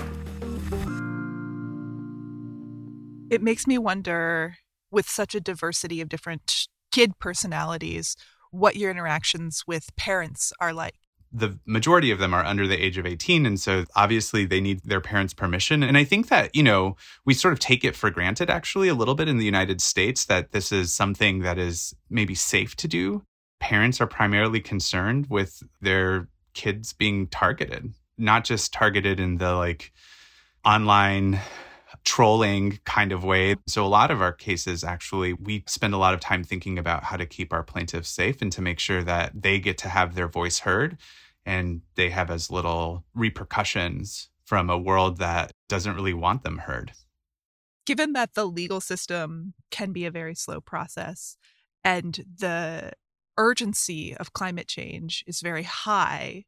It 3.30 3.42
makes 3.42 3.66
me 3.66 3.78
wonder, 3.78 4.56
with 4.90 5.08
such 5.08 5.34
a 5.34 5.40
diversity 5.40 6.00
of 6.00 6.08
different 6.08 6.66
kid 6.92 7.18
personalities, 7.18 8.16
what 8.50 8.76
your 8.76 8.90
interactions 8.90 9.64
with 9.66 9.94
parents 9.96 10.52
are 10.60 10.72
like. 10.72 10.94
The 11.32 11.58
majority 11.66 12.12
of 12.12 12.20
them 12.20 12.32
are 12.32 12.44
under 12.44 12.68
the 12.68 12.80
age 12.80 12.96
of 12.96 13.06
18 13.06 13.44
and 13.44 13.58
so 13.58 13.86
obviously 13.96 14.44
they 14.44 14.60
need 14.60 14.82
their 14.84 15.00
parents 15.00 15.34
permission. 15.34 15.82
And 15.82 15.98
i 15.98 16.04
think 16.04 16.28
that 16.28 16.54
you 16.54 16.62
know 16.62 16.96
we 17.24 17.34
sort 17.34 17.52
of 17.52 17.58
take 17.58 17.84
it 17.84 17.96
for 17.96 18.08
granted 18.10 18.48
actually 18.48 18.86
a 18.86 18.94
little 18.94 19.16
bit 19.16 19.26
in 19.26 19.38
the 19.38 19.44
united 19.44 19.80
states 19.80 20.26
that 20.26 20.52
this 20.52 20.70
is 20.70 20.94
something 20.94 21.40
that 21.40 21.58
is 21.58 21.92
maybe 22.08 22.36
safe 22.36 22.76
to 22.76 22.86
do 22.86 23.24
parents 23.64 23.98
are 23.98 24.06
primarily 24.06 24.60
concerned 24.60 25.26
with 25.30 25.62
their 25.80 26.28
kids 26.52 26.92
being 26.92 27.26
targeted, 27.28 27.94
not 28.18 28.44
just 28.44 28.74
targeted 28.74 29.18
in 29.18 29.38
the 29.38 29.54
like 29.54 29.90
online 30.66 31.40
trolling 32.04 32.78
kind 32.84 33.10
of 33.10 33.24
way. 33.24 33.56
So, 33.66 33.82
a 33.82 33.88
lot 33.88 34.10
of 34.10 34.20
our 34.20 34.34
cases 34.34 34.84
actually, 34.84 35.32
we 35.32 35.64
spend 35.66 35.94
a 35.94 35.96
lot 35.96 36.12
of 36.12 36.20
time 36.20 36.44
thinking 36.44 36.78
about 36.78 37.04
how 37.04 37.16
to 37.16 37.24
keep 37.24 37.54
our 37.54 37.62
plaintiffs 37.62 38.10
safe 38.10 38.42
and 38.42 38.52
to 38.52 38.60
make 38.60 38.78
sure 38.78 39.02
that 39.02 39.32
they 39.34 39.58
get 39.58 39.78
to 39.78 39.88
have 39.88 40.14
their 40.14 40.28
voice 40.28 40.58
heard 40.58 40.98
and 41.46 41.80
they 41.94 42.10
have 42.10 42.30
as 42.30 42.50
little 42.50 43.02
repercussions 43.14 44.28
from 44.44 44.68
a 44.68 44.76
world 44.76 45.16
that 45.16 45.52
doesn't 45.70 45.96
really 45.96 46.12
want 46.12 46.42
them 46.42 46.58
heard. 46.58 46.92
Given 47.86 48.12
that 48.12 48.34
the 48.34 48.44
legal 48.44 48.82
system 48.82 49.54
can 49.70 49.92
be 49.92 50.04
a 50.04 50.10
very 50.10 50.34
slow 50.34 50.60
process 50.60 51.38
and 51.82 52.24
the 52.38 52.92
urgency 53.36 54.16
of 54.16 54.32
climate 54.32 54.68
change 54.68 55.24
is 55.26 55.40
very 55.40 55.62
high. 55.64 56.44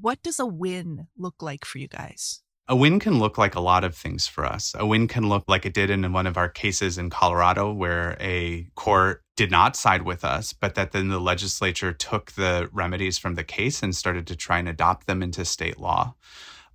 What 0.00 0.22
does 0.22 0.38
a 0.38 0.46
win 0.46 1.08
look 1.16 1.42
like 1.42 1.64
for 1.64 1.78
you 1.78 1.88
guys? 1.88 2.42
A 2.66 2.74
win 2.74 2.98
can 2.98 3.18
look 3.18 3.36
like 3.36 3.54
a 3.54 3.60
lot 3.60 3.84
of 3.84 3.94
things 3.94 4.26
for 4.26 4.46
us. 4.46 4.74
A 4.78 4.86
win 4.86 5.06
can 5.06 5.28
look 5.28 5.44
like 5.48 5.66
it 5.66 5.74
did 5.74 5.90
in 5.90 6.10
one 6.14 6.26
of 6.26 6.38
our 6.38 6.48
cases 6.48 6.96
in 6.96 7.10
Colorado, 7.10 7.70
where 7.70 8.16
a 8.18 8.70
court 8.74 9.22
did 9.36 9.50
not 9.50 9.76
side 9.76 10.02
with 10.02 10.24
us, 10.24 10.54
but 10.54 10.74
that 10.74 10.92
then 10.92 11.08
the 11.08 11.20
legislature 11.20 11.92
took 11.92 12.32
the 12.32 12.70
remedies 12.72 13.18
from 13.18 13.34
the 13.34 13.44
case 13.44 13.82
and 13.82 13.94
started 13.94 14.26
to 14.28 14.36
try 14.36 14.58
and 14.58 14.68
adopt 14.68 15.06
them 15.06 15.22
into 15.22 15.44
state 15.44 15.78
law. 15.78 16.14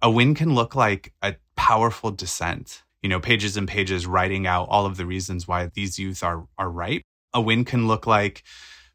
A 0.02 0.12
win 0.12 0.36
can 0.36 0.54
look 0.54 0.76
like 0.76 1.12
a 1.24 1.36
powerful 1.56 2.12
dissent, 2.12 2.84
you 3.02 3.10
know, 3.10 3.20
pages 3.20 3.58
and 3.58 3.68
pages 3.68 4.06
writing 4.06 4.46
out 4.46 4.70
all 4.70 4.86
of 4.86 4.96
the 4.96 5.08
reasons 5.08 5.48
why 5.48 5.72
these 5.74 5.98
youth 5.98 6.24
are, 6.24 6.46
are 6.60 6.70
right. 6.70 7.02
A 7.34 7.42
win 7.42 7.66
can 7.66 7.88
look 7.88 8.06
like 8.06 8.44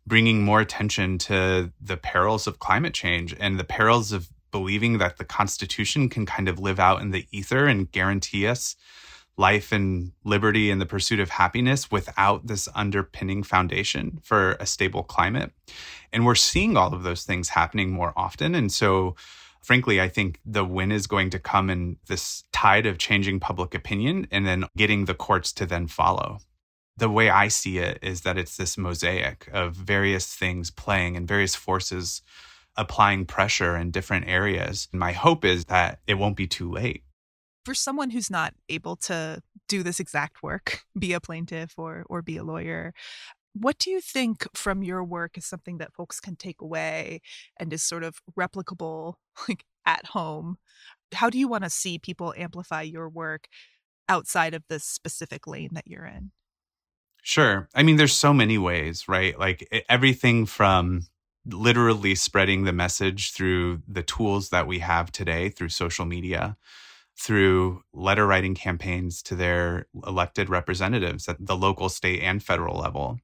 bringing 0.06 0.42
more 0.42 0.60
attention 0.60 1.18
to 1.18 1.72
the 1.80 1.96
perils 1.96 2.46
of 2.46 2.58
climate 2.58 2.94
change 2.94 3.34
and 3.38 3.58
the 3.58 3.64
perils 3.64 4.12
of 4.12 4.28
believing 4.50 4.98
that 4.98 5.16
the 5.16 5.24
Constitution 5.24 6.08
can 6.08 6.26
kind 6.26 6.48
of 6.48 6.60
live 6.60 6.78
out 6.78 7.00
in 7.00 7.10
the 7.10 7.26
ether 7.32 7.66
and 7.66 7.90
guarantee 7.90 8.46
us 8.46 8.76
life 9.36 9.72
and 9.72 10.12
liberty 10.22 10.70
and 10.70 10.80
the 10.80 10.86
pursuit 10.86 11.18
of 11.18 11.28
happiness 11.28 11.90
without 11.90 12.46
this 12.46 12.68
underpinning 12.74 13.42
foundation 13.42 14.20
for 14.22 14.52
a 14.60 14.66
stable 14.66 15.02
climate. 15.02 15.50
And 16.12 16.24
we're 16.24 16.36
seeing 16.36 16.76
all 16.76 16.94
of 16.94 17.02
those 17.02 17.24
things 17.24 17.48
happening 17.48 17.90
more 17.90 18.12
often. 18.16 18.54
And 18.54 18.70
so, 18.70 19.16
frankly, 19.60 20.00
I 20.00 20.08
think 20.08 20.38
the 20.44 20.64
win 20.64 20.92
is 20.92 21.08
going 21.08 21.30
to 21.30 21.40
come 21.40 21.68
in 21.68 21.96
this 22.06 22.44
tide 22.52 22.86
of 22.86 22.98
changing 22.98 23.40
public 23.40 23.74
opinion 23.74 24.28
and 24.30 24.46
then 24.46 24.66
getting 24.76 25.06
the 25.06 25.14
courts 25.14 25.52
to 25.54 25.66
then 25.66 25.88
follow 25.88 26.38
the 26.96 27.10
way 27.10 27.28
I 27.28 27.48
see 27.48 27.78
it 27.78 27.98
is 28.02 28.20
that 28.22 28.38
it's 28.38 28.56
this 28.56 28.78
mosaic 28.78 29.48
of 29.52 29.74
various 29.74 30.34
things 30.34 30.70
playing 30.70 31.16
and 31.16 31.26
various 31.26 31.54
forces 31.54 32.22
applying 32.76 33.24
pressure 33.24 33.76
in 33.76 33.90
different 33.90 34.28
areas. 34.28 34.88
And 34.92 35.00
my 35.00 35.12
hope 35.12 35.44
is 35.44 35.66
that 35.66 36.00
it 36.06 36.14
won't 36.14 36.36
be 36.36 36.46
too 36.46 36.70
late. 36.70 37.04
For 37.64 37.74
someone 37.74 38.10
who's 38.10 38.30
not 38.30 38.54
able 38.68 38.96
to 38.96 39.42
do 39.68 39.82
this 39.82 40.00
exact 40.00 40.42
work, 40.42 40.82
be 40.98 41.12
a 41.12 41.20
plaintiff 41.20 41.74
or 41.78 42.04
or 42.08 42.22
be 42.22 42.36
a 42.36 42.44
lawyer, 42.44 42.92
what 43.54 43.78
do 43.78 43.90
you 43.90 44.00
think 44.00 44.46
from 44.54 44.82
your 44.82 45.02
work 45.02 45.38
is 45.38 45.46
something 45.46 45.78
that 45.78 45.94
folks 45.94 46.20
can 46.20 46.36
take 46.36 46.60
away 46.60 47.20
and 47.58 47.72
is 47.72 47.82
sort 47.82 48.02
of 48.02 48.20
replicable 48.38 49.14
like 49.48 49.64
at 49.86 50.06
home? 50.06 50.56
How 51.12 51.30
do 51.30 51.38
you 51.38 51.48
want 51.48 51.64
to 51.64 51.70
see 51.70 51.98
people 51.98 52.34
amplify 52.36 52.82
your 52.82 53.08
work 53.08 53.46
outside 54.08 54.54
of 54.54 54.64
the 54.68 54.78
specific 54.78 55.46
lane 55.46 55.70
that 55.72 55.86
you're 55.86 56.04
in? 56.04 56.32
Sure. 57.26 57.68
I 57.74 57.82
mean, 57.82 57.96
there's 57.96 58.12
so 58.12 58.34
many 58.34 58.58
ways, 58.58 59.08
right? 59.08 59.38
Like 59.38 59.66
everything 59.88 60.44
from 60.44 61.06
literally 61.46 62.14
spreading 62.14 62.64
the 62.64 62.72
message 62.72 63.32
through 63.32 63.82
the 63.88 64.02
tools 64.02 64.50
that 64.50 64.66
we 64.66 64.80
have 64.80 65.10
today 65.10 65.48
through 65.48 65.70
social 65.70 66.04
media, 66.04 66.56
through 67.18 67.82
letter 67.94 68.26
writing 68.26 68.54
campaigns 68.54 69.22
to 69.24 69.36
their 69.36 69.86
elected 70.06 70.50
representatives 70.50 71.28
at 71.28 71.38
the 71.44 71.56
local, 71.56 71.88
state, 71.88 72.20
and 72.22 72.42
federal 72.42 72.78
level. 72.78 73.18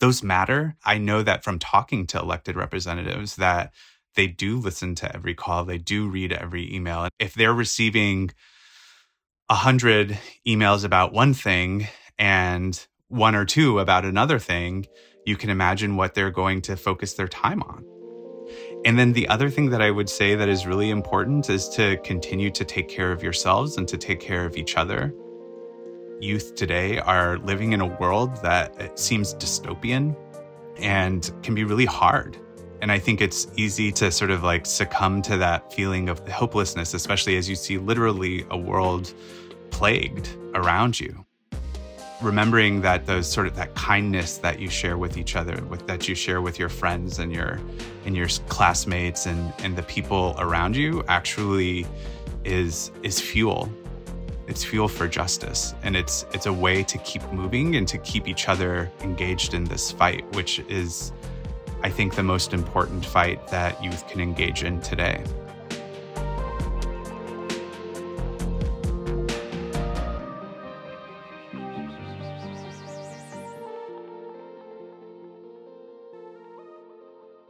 Those 0.00 0.22
matter. 0.22 0.76
I 0.84 0.98
know 0.98 1.22
that 1.22 1.44
from 1.44 1.58
talking 1.58 2.06
to 2.08 2.20
elected 2.20 2.56
representatives 2.56 3.36
that 3.36 3.72
they 4.16 4.28
do 4.28 4.58
listen 4.58 4.94
to 4.96 5.14
every 5.16 5.34
call, 5.34 5.64
they 5.64 5.78
do 5.78 6.08
read 6.08 6.32
every 6.32 6.72
email. 6.74 7.08
If 7.18 7.34
they're 7.34 7.54
receiving 7.54 8.30
a 9.48 9.54
hundred 9.54 10.18
emails 10.46 10.84
about 10.84 11.12
one 11.12 11.34
thing 11.34 11.88
and 12.18 12.86
one 13.10 13.34
or 13.34 13.44
two 13.44 13.80
about 13.80 14.04
another 14.04 14.38
thing, 14.38 14.86
you 15.26 15.36
can 15.36 15.50
imagine 15.50 15.96
what 15.96 16.14
they're 16.14 16.30
going 16.30 16.62
to 16.62 16.76
focus 16.76 17.14
their 17.14 17.28
time 17.28 17.62
on. 17.62 17.84
And 18.84 18.98
then 18.98 19.12
the 19.12 19.28
other 19.28 19.50
thing 19.50 19.70
that 19.70 19.82
I 19.82 19.90
would 19.90 20.08
say 20.08 20.34
that 20.36 20.48
is 20.48 20.66
really 20.66 20.90
important 20.90 21.50
is 21.50 21.68
to 21.70 21.98
continue 21.98 22.50
to 22.52 22.64
take 22.64 22.88
care 22.88 23.12
of 23.12 23.22
yourselves 23.22 23.76
and 23.76 23.86
to 23.88 23.98
take 23.98 24.20
care 24.20 24.46
of 24.46 24.56
each 24.56 24.76
other. 24.76 25.12
Youth 26.20 26.54
today 26.54 26.98
are 26.98 27.38
living 27.38 27.72
in 27.72 27.80
a 27.80 27.86
world 27.86 28.36
that 28.42 28.80
uh, 28.80 28.94
seems 28.94 29.34
dystopian 29.34 30.16
and 30.78 31.30
can 31.42 31.54
be 31.54 31.64
really 31.64 31.84
hard. 31.84 32.38
And 32.80 32.90
I 32.92 32.98
think 32.98 33.20
it's 33.20 33.48
easy 33.56 33.92
to 33.92 34.10
sort 34.10 34.30
of 34.30 34.42
like 34.42 34.64
succumb 34.66 35.20
to 35.22 35.36
that 35.38 35.72
feeling 35.72 36.08
of 36.08 36.26
hopelessness, 36.28 36.94
especially 36.94 37.36
as 37.36 37.48
you 37.48 37.56
see 37.56 37.76
literally 37.76 38.46
a 38.50 38.56
world 38.56 39.12
plagued 39.70 40.28
around 40.54 40.98
you 40.98 41.24
remembering 42.22 42.80
that 42.82 43.06
those 43.06 43.30
sort 43.30 43.46
of 43.46 43.56
that 43.56 43.74
kindness 43.74 44.38
that 44.38 44.58
you 44.58 44.68
share 44.68 44.98
with 44.98 45.16
each 45.16 45.36
other 45.36 45.62
with 45.64 45.86
that 45.86 46.08
you 46.08 46.14
share 46.14 46.42
with 46.42 46.58
your 46.58 46.68
friends 46.68 47.18
and 47.18 47.32
your 47.32 47.58
and 48.04 48.16
your 48.16 48.28
classmates 48.48 49.26
and 49.26 49.52
and 49.60 49.76
the 49.76 49.82
people 49.84 50.34
around 50.38 50.76
you 50.76 51.02
actually 51.08 51.86
is 52.44 52.90
is 53.02 53.20
fuel. 53.20 53.70
It's 54.46 54.64
fuel 54.64 54.88
for 54.88 55.06
justice. 55.06 55.74
And 55.82 55.96
it's 55.96 56.26
it's 56.32 56.46
a 56.46 56.52
way 56.52 56.82
to 56.82 56.98
keep 56.98 57.22
moving 57.32 57.76
and 57.76 57.86
to 57.88 57.98
keep 57.98 58.28
each 58.28 58.48
other 58.48 58.90
engaged 59.00 59.54
in 59.54 59.64
this 59.64 59.90
fight 59.90 60.24
which 60.34 60.58
is 60.68 61.12
i 61.82 61.88
think 61.88 62.14
the 62.14 62.22
most 62.22 62.52
important 62.52 63.04
fight 63.04 63.46
that 63.48 63.82
youth 63.82 64.06
can 64.08 64.20
engage 64.20 64.64
in 64.64 64.80
today 64.80 65.24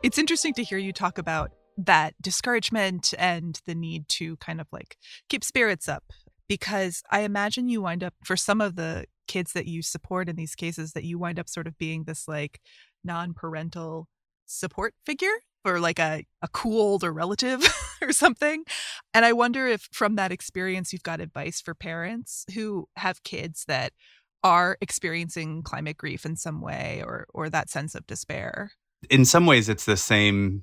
It's 0.02 0.16
interesting 0.16 0.54
to 0.54 0.64
hear 0.64 0.78
you 0.78 0.95
talk 0.95 1.19
about 1.19 1.50
that 1.76 2.14
discouragement 2.23 3.12
and 3.19 3.61
the 3.66 3.75
need 3.75 4.09
to 4.09 4.37
kind 4.38 4.59
of 4.59 4.66
like 4.73 4.97
keep 5.28 5.45
spirits 5.45 5.90
up 5.90 6.04
because 6.49 7.02
I 7.11 7.21
imagine 7.21 7.69
you 7.69 7.83
wind 7.83 8.02
up 8.02 8.14
for 8.25 8.35
some 8.35 8.62
of 8.62 8.76
the 8.76 9.04
kids 9.28 9.52
that 9.52 9.66
you 9.66 9.83
support 9.83 10.30
in 10.30 10.37
these 10.37 10.54
cases 10.54 10.92
that 10.92 11.04
you 11.04 11.19
wind 11.19 11.38
up 11.38 11.50
sort 11.50 11.66
of 11.66 11.76
being 11.76 12.04
this 12.04 12.26
like 12.26 12.61
non-parental 13.04 14.09
support 14.47 14.95
figure 15.04 15.37
or 15.66 15.78
like 15.78 15.99
a, 15.99 16.25
a 16.40 16.49
cool 16.49 16.80
older 16.80 17.12
relative 17.12 17.62
or 18.02 18.11
something. 18.11 18.64
And 19.12 19.26
I 19.26 19.35
wonder 19.35 19.66
if 19.66 19.87
from 19.92 20.16
that 20.16 20.33
experience 20.33 20.95
you've 20.95 21.02
got 21.02 21.21
advice 21.21 21.61
for 21.61 21.75
parents 21.75 22.47
who 22.54 22.88
have 22.97 23.23
kids 23.23 23.66
that 23.69 23.92
are 24.42 24.78
experiencing 24.80 25.62
climate 25.62 25.99
grief 25.99 26.25
in 26.25 26.37
some 26.37 26.62
way 26.62 27.02
or 27.04 27.26
or 27.35 27.50
that 27.50 27.69
sense 27.69 27.95
of 27.95 28.07
despair. 28.07 28.73
In 29.09 29.25
some 29.25 29.47
ways 29.47 29.69
it's 29.69 29.87
the 29.87 29.97
same 29.97 30.62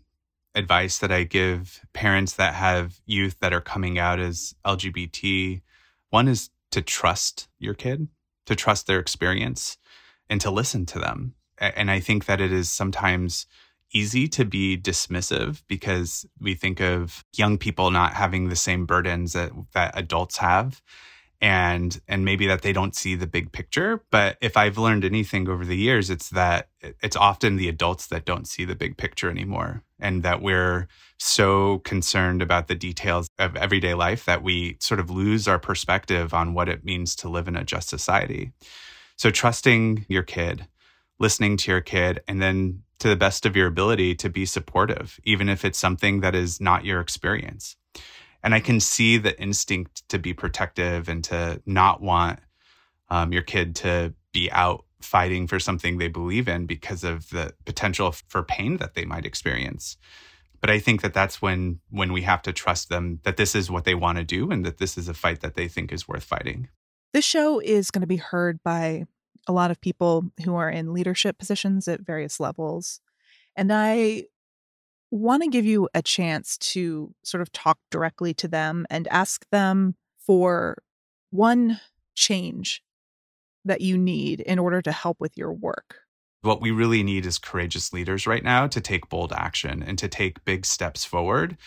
advice 0.55 0.97
that 0.97 1.11
I 1.11 1.23
give 1.23 1.81
parents 1.93 2.33
that 2.33 2.55
have 2.55 2.99
youth 3.05 3.37
that 3.39 3.53
are 3.53 3.61
coming 3.61 3.99
out 3.99 4.19
as 4.19 4.55
LGBT. 4.65 5.61
One 6.09 6.27
is 6.27 6.49
to 6.71 6.81
trust 6.81 7.47
your 7.59 7.73
kid, 7.73 8.07
to 8.45 8.55
trust 8.55 8.87
their 8.87 8.99
experience 8.99 9.77
and 10.29 10.41
to 10.41 10.51
listen 10.51 10.85
to 10.87 10.99
them. 10.99 11.35
And 11.59 11.89
I 11.89 11.99
think 11.99 12.25
that 12.25 12.41
it 12.41 12.51
is 12.51 12.69
sometimes 12.69 13.45
easy 13.93 14.27
to 14.27 14.45
be 14.45 14.77
dismissive 14.77 15.63
because 15.67 16.25
we 16.39 16.53
think 16.53 16.81
of 16.81 17.23
young 17.35 17.57
people 17.57 17.89
not 17.89 18.13
having 18.13 18.49
the 18.49 18.55
same 18.55 18.85
burdens 18.85 19.33
that, 19.33 19.51
that 19.73 19.97
adults 19.97 20.37
have 20.37 20.81
and 21.39 22.01
and 22.07 22.25
maybe 22.25 22.47
that 22.47 22.61
they 22.63 22.73
don't 22.73 22.95
see 22.95 23.13
the 23.15 23.27
big 23.27 23.51
picture 23.51 24.03
but 24.09 24.37
if 24.41 24.57
i've 24.57 24.77
learned 24.77 25.05
anything 25.05 25.47
over 25.47 25.63
the 25.63 25.77
years 25.77 26.09
it's 26.09 26.29
that 26.29 26.69
it's 26.81 27.15
often 27.15 27.57
the 27.57 27.69
adults 27.69 28.07
that 28.07 28.25
don't 28.25 28.47
see 28.47 28.65
the 28.65 28.75
big 28.75 28.97
picture 28.97 29.29
anymore 29.29 29.83
and 29.99 30.23
that 30.23 30.41
we're 30.41 30.87
so 31.19 31.79
concerned 31.79 32.41
about 32.41 32.67
the 32.67 32.75
details 32.75 33.29
of 33.39 33.55
everyday 33.55 33.93
life 33.93 34.25
that 34.25 34.43
we 34.43 34.77
sort 34.79 34.99
of 34.99 35.09
lose 35.09 35.47
our 35.47 35.59
perspective 35.59 36.33
on 36.33 36.53
what 36.53 36.69
it 36.69 36.85
means 36.85 37.15
to 37.15 37.29
live 37.29 37.47
in 37.47 37.55
a 37.55 37.63
just 37.63 37.89
society. 37.89 38.51
So 39.15 39.31
trusting 39.31 40.05
your 40.07 40.23
kid 40.23 40.67
listening 41.19 41.57
to 41.57 41.71
your 41.71 41.81
kid 41.81 42.21
and 42.27 42.41
then 42.41 42.83
to 42.99 43.09
the 43.09 43.15
best 43.15 43.45
of 43.45 43.55
your 43.55 43.67
ability 43.67 44.15
to 44.15 44.29
be 44.29 44.45
supportive 44.45 45.19
even 45.23 45.49
if 45.49 45.65
it's 45.65 45.79
something 45.79 46.21
that 46.21 46.35
is 46.35 46.61
not 46.61 46.85
your 46.85 46.99
experience 46.99 47.75
and 48.47 48.55
I 48.55 48.61
can 48.61 48.79
see 48.79 49.17
the 49.17 49.37
instinct 49.41 50.07
to 50.07 50.17
be 50.17 50.33
protective 50.33 51.09
and 51.09 51.21
to 51.25 51.61
not 51.65 52.01
want 52.01 52.39
um, 53.09 53.33
your 53.33 53.41
kid 53.41 53.75
to 53.77 54.13
be 54.31 54.49
out 54.53 54.85
fighting 55.01 55.47
for 55.47 55.59
something 55.59 55.97
they 55.97 56.07
believe 56.07 56.47
in 56.47 56.65
because 56.65 57.03
of 57.03 57.29
the 57.31 57.53
potential 57.65 58.15
for 58.29 58.43
pain 58.43 58.77
that 58.77 58.93
they 58.93 59.03
might 59.03 59.25
experience. 59.25 59.97
But 60.61 60.69
I 60.69 60.79
think 60.79 61.01
that 61.01 61.13
that's 61.13 61.41
when 61.41 61.81
when 61.89 62.13
we 62.13 62.21
have 62.21 62.41
to 62.43 62.53
trust 62.53 62.87
them 62.87 63.19
that 63.23 63.35
this 63.35 63.53
is 63.53 63.69
what 63.69 63.83
they 63.83 63.95
want 63.95 64.17
to 64.17 64.23
do 64.23 64.49
and 64.49 64.65
that 64.65 64.77
this 64.77 64.97
is 64.97 65.09
a 65.09 65.13
fight 65.13 65.41
that 65.41 65.55
they 65.55 65.67
think 65.67 65.91
is 65.91 66.07
worth 66.07 66.23
fighting. 66.23 66.69
This 67.11 67.25
show 67.25 67.59
is 67.59 67.91
going 67.91 67.99
to 67.99 68.07
be 68.07 68.15
heard 68.15 68.63
by 68.63 69.07
a 69.45 69.51
lot 69.51 69.71
of 69.71 69.81
people 69.81 70.31
who 70.45 70.55
are 70.55 70.69
in 70.69 70.93
leadership 70.93 71.37
positions 71.37 71.85
at 71.89 71.99
various 71.99 72.39
levels. 72.39 73.01
And 73.57 73.73
I 73.73 74.27
want 75.11 75.43
to 75.43 75.49
give 75.49 75.65
you 75.65 75.87
a 75.93 76.01
chance 76.01 76.57
to 76.57 77.13
sort 77.23 77.41
of 77.41 77.51
talk 77.51 77.77
directly 77.91 78.33
to 78.35 78.47
them 78.47 78.85
and 78.89 79.07
ask 79.07 79.45
them 79.51 79.95
for 80.17 80.77
one 81.31 81.79
change 82.15 82.81
that 83.65 83.81
you 83.81 83.97
need 83.97 84.39
in 84.41 84.59
order 84.59 84.81
to 84.81 84.91
help 84.91 85.17
with 85.19 85.37
your 85.37 85.53
work. 85.53 85.99
What 86.41 86.61
we 86.61 86.71
really 86.71 87.03
need 87.03 87.25
is 87.25 87.37
courageous 87.37 87.91
leaders 87.91 88.27
right 88.27 88.43
now 88.43 88.67
to 88.67 88.79
take 88.79 89.09
bold 89.09 89.33
action 89.33 89.83
and 89.83 89.97
to 89.97 90.07
take 90.07 90.45
big 90.45 90.65
steps 90.65 91.03
forward 91.03 91.57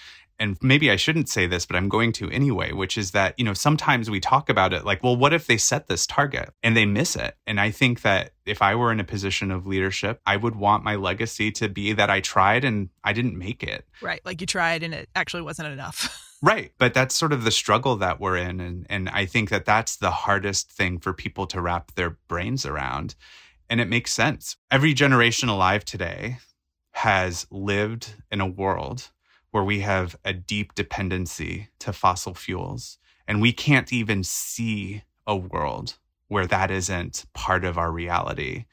and 0.40 0.56
maybe 0.62 0.90
I 0.90 0.96
shouldn't 0.96 1.28
say 1.28 1.46
this, 1.46 1.66
but 1.66 1.76
I'm 1.76 1.90
going 1.90 2.12
to 2.12 2.30
anyway, 2.30 2.72
which 2.72 2.96
is 2.96 3.10
that, 3.10 3.38
you 3.38 3.44
know, 3.44 3.52
sometimes 3.52 4.08
we 4.08 4.20
talk 4.20 4.48
about 4.48 4.72
it 4.72 4.86
like, 4.86 5.04
well, 5.04 5.14
what 5.14 5.34
if 5.34 5.46
they 5.46 5.58
set 5.58 5.86
this 5.86 6.06
target 6.06 6.48
and 6.62 6.74
they 6.74 6.86
miss 6.86 7.14
it? 7.14 7.36
And 7.46 7.60
I 7.60 7.70
think 7.70 8.00
that 8.00 8.32
if 8.46 8.62
I 8.62 8.74
were 8.74 8.90
in 8.90 9.00
a 9.00 9.04
position 9.04 9.50
of 9.50 9.66
leadership, 9.66 10.18
I 10.26 10.38
would 10.38 10.56
want 10.56 10.82
my 10.82 10.96
legacy 10.96 11.52
to 11.52 11.68
be 11.68 11.92
that 11.92 12.08
I 12.08 12.20
tried 12.20 12.64
and 12.64 12.88
I 13.04 13.12
didn't 13.12 13.36
make 13.36 13.62
it. 13.62 13.84
Right. 14.00 14.22
Like 14.24 14.40
you 14.40 14.46
tried 14.46 14.82
and 14.82 14.94
it 14.94 15.10
actually 15.14 15.42
wasn't 15.42 15.68
enough. 15.68 16.26
Right. 16.42 16.72
But 16.78 16.94
that's 16.94 17.14
sort 17.14 17.34
of 17.34 17.44
the 17.44 17.50
struggle 17.50 17.96
that 17.96 18.18
we're 18.18 18.38
in. 18.38 18.60
And, 18.60 18.86
and 18.88 19.10
I 19.10 19.26
think 19.26 19.50
that 19.50 19.66
that's 19.66 19.96
the 19.96 20.10
hardest 20.10 20.72
thing 20.72 20.98
for 20.98 21.12
people 21.12 21.46
to 21.48 21.60
wrap 21.60 21.94
their 21.96 22.16
brains 22.28 22.64
around. 22.64 23.14
And 23.68 23.78
it 23.78 23.90
makes 23.90 24.14
sense. 24.14 24.56
Every 24.70 24.94
generation 24.94 25.50
alive 25.50 25.84
today 25.84 26.38
has 26.92 27.46
lived 27.50 28.14
in 28.30 28.40
a 28.40 28.46
world 28.46 29.10
where 29.50 29.64
we 29.64 29.80
have 29.80 30.16
a 30.24 30.32
deep 30.32 30.74
dependency 30.74 31.68
to 31.80 31.92
fossil 31.92 32.34
fuels. 32.34 32.98
And 33.26 33.40
we 33.40 33.52
can't 33.52 33.92
even 33.92 34.24
see 34.24 35.02
a 35.26 35.36
world 35.36 35.98
where 36.28 36.46
that 36.46 36.70
isn't 36.70 37.26
part 37.34 37.64
of 37.64 37.76
our 37.76 37.90
reality. 37.90 38.64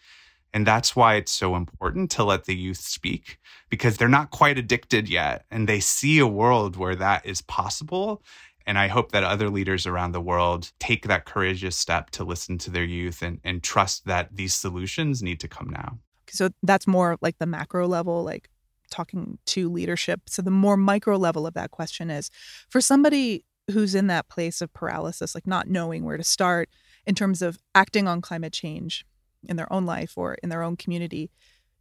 And 0.54 0.66
that's 0.66 0.96
why 0.96 1.16
it's 1.16 1.32
so 1.32 1.56
important 1.56 2.10
to 2.12 2.24
let 2.24 2.46
the 2.46 2.56
youth 2.56 2.80
speak 2.80 3.40
because 3.70 3.98
they're 3.98 4.08
not 4.08 4.32
quite 4.32 4.58
addicted 4.58 5.10
yet 5.10 5.46
and 5.52 5.68
they 5.68 5.80
see 5.80 6.20
a 6.20 6.28
world 6.28 6.78
where 6.78 6.96
that 6.96 7.26
is 7.26 7.42
possible. 7.42 8.24
And 8.66 8.78
I 8.78 8.88
hope 8.88 9.12
that 9.12 9.24
other 9.24 9.50
leaders 9.50 9.86
around 9.86 10.12
the 10.12 10.22
world 10.22 10.72
take 10.80 11.08
that 11.08 11.26
courageous 11.26 11.76
step 11.76 12.10
to 12.12 12.24
listen 12.24 12.58
to 12.60 12.72
their 12.72 12.84
youth 12.84 13.22
and, 13.22 13.40
and 13.44 13.63
trust 13.63 14.06
that 14.06 14.36
these 14.36 14.54
solutions 14.54 15.22
need 15.22 15.40
to 15.42 15.48
come 15.48 15.70
now. 15.70 16.00
So 16.30 16.50
that's 16.63 16.88
more 16.88 17.18
like 17.22 17.38
the 17.38 17.46
macro 17.46 17.88
level, 17.88 18.24
like 18.24 18.50
talking 18.98 19.38
to 19.46 19.70
leadership. 19.70 20.22
So 20.28 20.42
the 20.42 20.50
more 20.50 20.76
micro 20.76 21.18
level 21.18 21.46
of 21.46 21.54
that 21.54 21.70
question 21.70 22.10
is 22.10 22.32
for 22.68 22.82
somebody 22.82 23.46
who's 23.72 23.94
in 23.94 24.08
that 24.08 24.28
place 24.28 24.60
of 24.60 24.74
paralysis, 24.74 25.36
like 25.36 25.46
not 25.46 25.68
knowing 25.68 26.04
where 26.04 26.18
to 26.18 26.24
start 26.24 26.70
in 27.06 27.14
terms 27.14 27.42
of 27.42 27.60
acting 27.76 28.08
on 28.08 28.22
climate 28.22 28.54
change 28.54 29.06
in 29.48 29.56
their 29.56 29.72
own 29.72 29.86
life 29.86 30.14
or 30.18 30.36
in 30.42 30.50
their 30.50 30.64
own 30.64 30.76
community. 30.76 31.30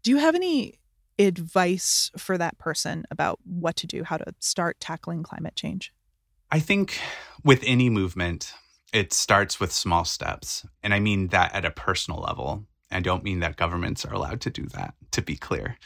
Do 0.02 0.10
you 0.10 0.18
have 0.18 0.34
any 0.34 0.74
advice 1.18 2.10
for 2.18 2.36
that 2.36 2.58
person 2.58 3.04
about 3.10 3.38
what 3.44 3.76
to 3.76 3.86
do, 3.86 4.04
how 4.04 4.18
to 4.18 4.34
start 4.40 4.78
tackling 4.78 5.22
climate 5.22 5.56
change? 5.56 5.92
I 6.50 6.60
think 6.60 7.00
with 7.42 7.62
any 7.64 7.88
movement, 7.88 8.52
it 8.92 9.14
starts 9.14 9.58
with 9.58 9.72
small 9.72 10.04
steps. 10.04 10.66
And 10.82 10.92
I 10.92 11.00
mean 11.00 11.28
that 11.28 11.54
at 11.54 11.64
a 11.64 11.70
personal 11.70 12.20
level. 12.20 12.66
I 12.90 13.00
don't 13.00 13.24
mean 13.24 13.40
that 13.40 13.56
governments 13.56 14.04
are 14.04 14.14
allowed 14.14 14.40
to 14.42 14.50
do 14.50 14.66
that, 14.66 14.94
to 15.10 15.22
be 15.22 15.36
clear. 15.36 15.76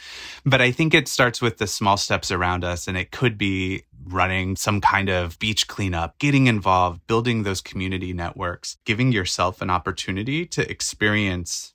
But 0.44 0.60
I 0.60 0.70
think 0.70 0.92
it 0.92 1.08
starts 1.08 1.40
with 1.40 1.58
the 1.58 1.66
small 1.66 1.96
steps 1.96 2.30
around 2.30 2.64
us, 2.64 2.86
and 2.86 2.96
it 2.96 3.10
could 3.10 3.38
be 3.38 3.84
running 4.04 4.56
some 4.56 4.80
kind 4.80 5.08
of 5.08 5.38
beach 5.38 5.66
cleanup, 5.66 6.18
getting 6.18 6.46
involved, 6.46 7.06
building 7.06 7.42
those 7.42 7.60
community 7.60 8.12
networks, 8.12 8.76
giving 8.84 9.12
yourself 9.12 9.62
an 9.62 9.70
opportunity 9.70 10.44
to 10.46 10.70
experience 10.70 11.74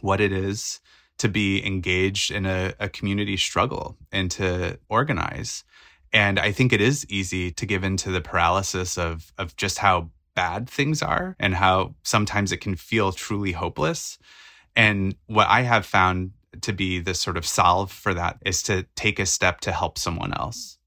what 0.00 0.20
it 0.20 0.32
is 0.32 0.80
to 1.18 1.28
be 1.28 1.64
engaged 1.66 2.30
in 2.30 2.46
a, 2.46 2.72
a 2.80 2.88
community 2.88 3.36
struggle 3.36 3.96
and 4.10 4.30
to 4.30 4.78
organize. 4.88 5.64
And 6.12 6.38
I 6.38 6.50
think 6.50 6.72
it 6.72 6.80
is 6.80 7.06
easy 7.10 7.50
to 7.52 7.66
give 7.66 7.84
into 7.84 8.10
the 8.10 8.22
paralysis 8.22 8.96
of, 8.96 9.32
of 9.36 9.54
just 9.56 9.78
how 9.78 10.10
bad 10.40 10.70
things 10.70 11.02
are 11.02 11.36
and 11.38 11.54
how 11.54 11.94
sometimes 12.02 12.50
it 12.50 12.62
can 12.62 12.74
feel 12.74 13.12
truly 13.12 13.52
hopeless. 13.52 14.18
And 14.74 15.14
what 15.26 15.48
I 15.48 15.60
have 15.72 15.84
found 15.84 16.30
to 16.62 16.72
be 16.72 16.98
the 16.98 17.12
sort 17.12 17.36
of 17.36 17.44
solve 17.44 17.92
for 17.92 18.14
that 18.14 18.38
is 18.46 18.62
to 18.62 18.86
take 18.96 19.18
a 19.18 19.26
step 19.26 19.60
to 19.60 19.72
help 19.72 19.98
someone 19.98 20.32
else. 20.32 20.78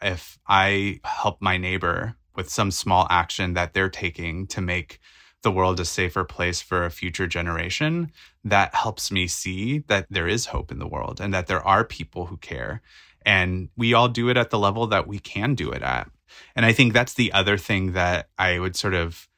If 0.00 0.38
I 0.46 1.00
help 1.02 1.42
my 1.42 1.56
neighbor 1.56 2.14
with 2.36 2.48
some 2.48 2.70
small 2.70 3.08
action 3.10 3.54
that 3.54 3.74
they're 3.74 3.90
taking 4.04 4.46
to 4.54 4.60
make 4.60 5.00
the 5.42 5.50
world 5.50 5.80
a 5.80 5.84
safer 5.84 6.22
place 6.22 6.62
for 6.62 6.84
a 6.84 6.90
future 6.90 7.26
generation, 7.26 8.12
that 8.44 8.72
helps 8.72 9.10
me 9.10 9.26
see 9.26 9.80
that 9.88 10.06
there 10.10 10.28
is 10.28 10.46
hope 10.46 10.70
in 10.70 10.78
the 10.78 10.86
world 10.86 11.20
and 11.20 11.34
that 11.34 11.48
there 11.48 11.66
are 11.66 11.84
people 11.84 12.26
who 12.26 12.36
care. 12.36 12.82
And 13.26 13.68
we 13.76 13.94
all 13.94 14.08
do 14.08 14.28
it 14.28 14.36
at 14.36 14.50
the 14.50 14.60
level 14.60 14.86
that 14.86 15.08
we 15.08 15.18
can 15.18 15.56
do 15.56 15.72
it 15.72 15.82
at. 15.82 16.08
And 16.56 16.66
I 16.66 16.72
think 16.72 16.92
that's 16.92 17.14
the 17.14 17.32
other 17.32 17.56
thing 17.56 17.92
that 17.92 18.28
I 18.38 18.58
would 18.58 18.76
sort 18.76 18.94
of 18.94 19.28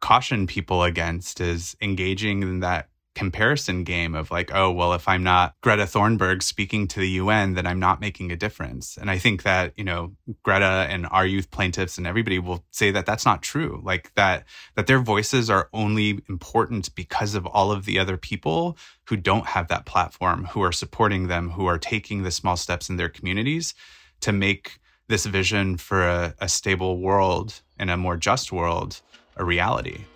caution 0.00 0.46
people 0.46 0.82
against 0.82 1.40
is 1.40 1.76
engaging 1.80 2.42
in 2.42 2.60
that 2.60 2.88
comparison 3.14 3.84
game 3.84 4.14
of 4.14 4.30
like, 4.30 4.50
oh, 4.54 4.70
well, 4.70 4.94
if 4.94 5.06
I'm 5.06 5.22
not 5.22 5.54
Greta 5.60 5.84
Thunberg 5.84 6.42
speaking 6.42 6.88
to 6.88 7.00
the 7.00 7.08
UN, 7.10 7.54
then 7.54 7.66
I'm 7.66 7.78
not 7.78 8.00
making 8.00 8.32
a 8.32 8.36
difference. 8.36 8.96
And 8.96 9.10
I 9.10 9.18
think 9.18 9.42
that, 9.42 9.72
you 9.76 9.84
know, 9.84 10.12
Greta 10.42 10.86
and 10.88 11.06
our 11.10 11.26
youth 11.26 11.50
plaintiffs 11.50 11.98
and 11.98 12.06
everybody 12.06 12.38
will 12.38 12.64
say 12.70 12.90
that 12.90 13.04
that's 13.04 13.26
not 13.26 13.42
true. 13.42 13.82
Like 13.84 14.14
that, 14.14 14.44
that 14.76 14.86
their 14.86 14.98
voices 14.98 15.50
are 15.50 15.68
only 15.72 16.22
important 16.28 16.94
because 16.94 17.34
of 17.34 17.46
all 17.46 17.70
of 17.70 17.84
the 17.84 17.98
other 17.98 18.16
people 18.16 18.78
who 19.04 19.16
don't 19.16 19.46
have 19.46 19.68
that 19.68 19.84
platform, 19.84 20.46
who 20.46 20.62
are 20.62 20.72
supporting 20.72 21.28
them, 21.28 21.50
who 21.50 21.66
are 21.66 21.78
taking 21.78 22.22
the 22.22 22.30
small 22.30 22.56
steps 22.56 22.88
in 22.88 22.96
their 22.96 23.10
communities 23.10 23.74
to 24.20 24.32
make 24.32 24.78
this 25.12 25.26
vision 25.26 25.76
for 25.76 26.08
a, 26.08 26.34
a 26.40 26.48
stable 26.48 26.96
world 26.96 27.60
and 27.78 27.90
a 27.90 27.96
more 27.98 28.16
just 28.16 28.50
world 28.50 29.02
a 29.36 29.44
reality. 29.44 30.06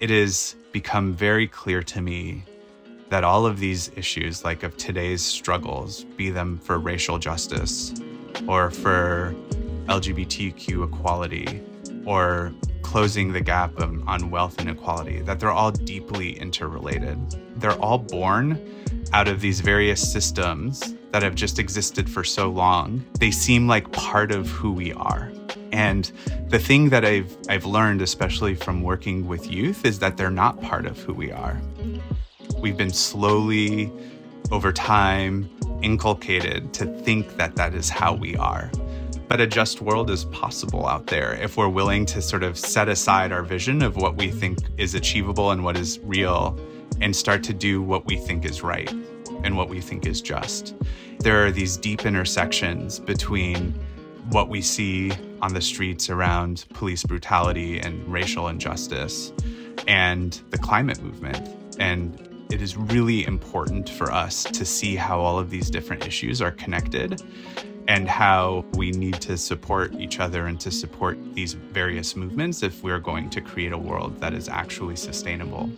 It 0.00 0.08
has 0.08 0.56
become 0.72 1.12
very 1.12 1.46
clear 1.46 1.82
to 1.82 2.00
me 2.00 2.42
that 3.10 3.24
all 3.24 3.44
of 3.44 3.60
these 3.60 3.90
issues, 3.94 4.42
like 4.42 4.62
of 4.62 4.74
today's 4.78 5.22
struggles, 5.22 6.04
be 6.16 6.30
them 6.30 6.56
for 6.56 6.78
racial 6.78 7.18
justice 7.18 7.92
or 8.48 8.70
for 8.70 9.34
LGBTQ 9.84 10.88
equality 10.88 11.60
or 12.06 12.54
closing 12.80 13.34
the 13.34 13.42
gap 13.42 13.76
of, 13.76 14.08
on 14.08 14.30
wealth 14.30 14.58
inequality, 14.58 15.20
that 15.20 15.40
they're 15.40 15.50
all 15.50 15.72
deeply 15.72 16.38
interrelated. 16.38 17.18
They're 17.60 17.78
all 17.82 17.98
born 17.98 18.58
out 19.12 19.28
of 19.28 19.42
these 19.42 19.60
various 19.60 20.00
systems 20.10 20.95
that 21.12 21.22
have 21.22 21.34
just 21.34 21.58
existed 21.58 22.10
for 22.10 22.24
so 22.24 22.48
long. 22.48 23.04
They 23.18 23.30
seem 23.30 23.66
like 23.66 23.90
part 23.92 24.32
of 24.32 24.48
who 24.48 24.72
we 24.72 24.92
are. 24.92 25.30
And 25.72 26.10
the 26.48 26.58
thing 26.58 26.90
that 26.90 27.04
I've 27.04 27.36
I've 27.48 27.64
learned 27.64 28.02
especially 28.02 28.54
from 28.54 28.82
working 28.82 29.26
with 29.26 29.50
youth 29.50 29.84
is 29.84 29.98
that 30.00 30.16
they're 30.16 30.30
not 30.30 30.60
part 30.62 30.86
of 30.86 30.98
who 30.98 31.12
we 31.14 31.30
are. 31.32 31.60
We've 32.58 32.76
been 32.76 32.92
slowly 32.92 33.92
over 34.50 34.72
time 34.72 35.50
inculcated 35.82 36.72
to 36.74 36.86
think 37.02 37.36
that 37.36 37.56
that 37.56 37.74
is 37.74 37.88
how 37.90 38.14
we 38.14 38.36
are. 38.36 38.70
But 39.28 39.40
a 39.40 39.46
just 39.46 39.80
world 39.80 40.10
is 40.10 40.24
possible 40.26 40.86
out 40.86 41.08
there 41.08 41.34
if 41.34 41.56
we're 41.56 41.68
willing 41.68 42.06
to 42.06 42.22
sort 42.22 42.44
of 42.44 42.56
set 42.56 42.88
aside 42.88 43.32
our 43.32 43.42
vision 43.42 43.82
of 43.82 43.96
what 43.96 44.16
we 44.16 44.30
think 44.30 44.58
is 44.78 44.94
achievable 44.94 45.50
and 45.50 45.64
what 45.64 45.76
is 45.76 45.98
real 46.04 46.58
and 47.00 47.14
start 47.14 47.42
to 47.44 47.52
do 47.52 47.82
what 47.82 48.06
we 48.06 48.16
think 48.16 48.44
is 48.44 48.62
right 48.62 48.92
and 49.46 49.56
what 49.56 49.68
we 49.68 49.80
think 49.80 50.06
is 50.06 50.20
just. 50.20 50.74
There 51.20 51.46
are 51.46 51.50
these 51.50 51.76
deep 51.76 52.04
intersections 52.04 52.98
between 52.98 53.72
what 54.30 54.48
we 54.48 54.60
see 54.60 55.12
on 55.40 55.54
the 55.54 55.60
streets 55.60 56.10
around 56.10 56.66
police 56.74 57.04
brutality 57.04 57.78
and 57.78 58.06
racial 58.12 58.48
injustice 58.48 59.32
and 59.86 60.40
the 60.50 60.58
climate 60.58 61.00
movement. 61.00 61.76
And 61.78 62.46
it 62.50 62.60
is 62.60 62.76
really 62.76 63.24
important 63.24 63.88
for 63.88 64.10
us 64.10 64.44
to 64.44 64.64
see 64.64 64.96
how 64.96 65.20
all 65.20 65.38
of 65.38 65.48
these 65.50 65.70
different 65.70 66.06
issues 66.06 66.42
are 66.42 66.50
connected 66.50 67.22
and 67.88 68.08
how 68.08 68.64
we 68.74 68.90
need 68.90 69.14
to 69.20 69.36
support 69.36 69.94
each 69.94 70.18
other 70.18 70.46
and 70.46 70.58
to 70.58 70.72
support 70.72 71.18
these 71.34 71.52
various 71.52 72.16
movements 72.16 72.64
if 72.64 72.82
we're 72.82 72.98
going 72.98 73.30
to 73.30 73.40
create 73.40 73.72
a 73.72 73.78
world 73.78 74.20
that 74.20 74.34
is 74.34 74.48
actually 74.48 74.96
sustainable. 74.96 75.70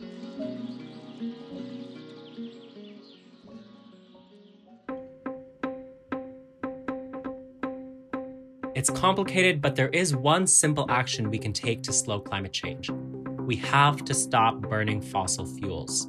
Complicated, 9.09 9.63
but 9.63 9.75
there 9.75 9.89
is 9.89 10.15
one 10.15 10.47
simple 10.47 10.85
action 10.91 11.31
we 11.31 11.39
can 11.39 11.51
take 11.51 11.83
to 11.83 11.95
slow 11.95 12.21
climate 12.21 12.53
change. 12.53 12.91
We 12.91 13.57
have 13.57 14.05
to 14.05 14.13
stop 14.13 14.61
burning 14.61 15.01
fossil 15.01 15.47
fuels. 15.47 16.09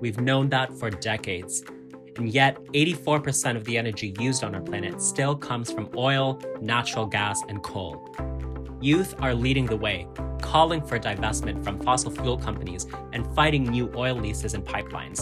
We've 0.00 0.20
known 0.20 0.48
that 0.50 0.72
for 0.78 0.88
decades, 0.88 1.64
and 2.16 2.28
yet 2.28 2.56
84% 2.66 3.56
of 3.56 3.64
the 3.64 3.76
energy 3.76 4.14
used 4.20 4.44
on 4.44 4.54
our 4.54 4.60
planet 4.60 5.02
still 5.02 5.34
comes 5.34 5.72
from 5.72 5.90
oil, 5.96 6.40
natural 6.60 7.06
gas, 7.06 7.42
and 7.48 7.60
coal. 7.64 8.08
Youth 8.80 9.16
are 9.18 9.34
leading 9.34 9.66
the 9.66 9.76
way, 9.76 10.06
calling 10.40 10.80
for 10.80 10.96
divestment 10.96 11.64
from 11.64 11.80
fossil 11.80 12.12
fuel 12.12 12.38
companies 12.38 12.86
and 13.12 13.26
fighting 13.34 13.64
new 13.64 13.92
oil 13.96 14.14
leases 14.14 14.54
and 14.54 14.64
pipelines. 14.64 15.18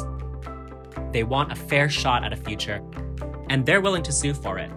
They 1.15 1.25
want 1.25 1.51
a 1.51 1.57
fair 1.57 1.89
shot 1.89 2.25
at 2.25 2.35
a 2.35 2.37
future, 2.37 2.83
and 3.49 3.65
they're 3.65 3.81
willing 3.81 4.03
to 4.03 4.13
sue 4.13 4.35
for 4.35 4.59
it. 4.59 4.71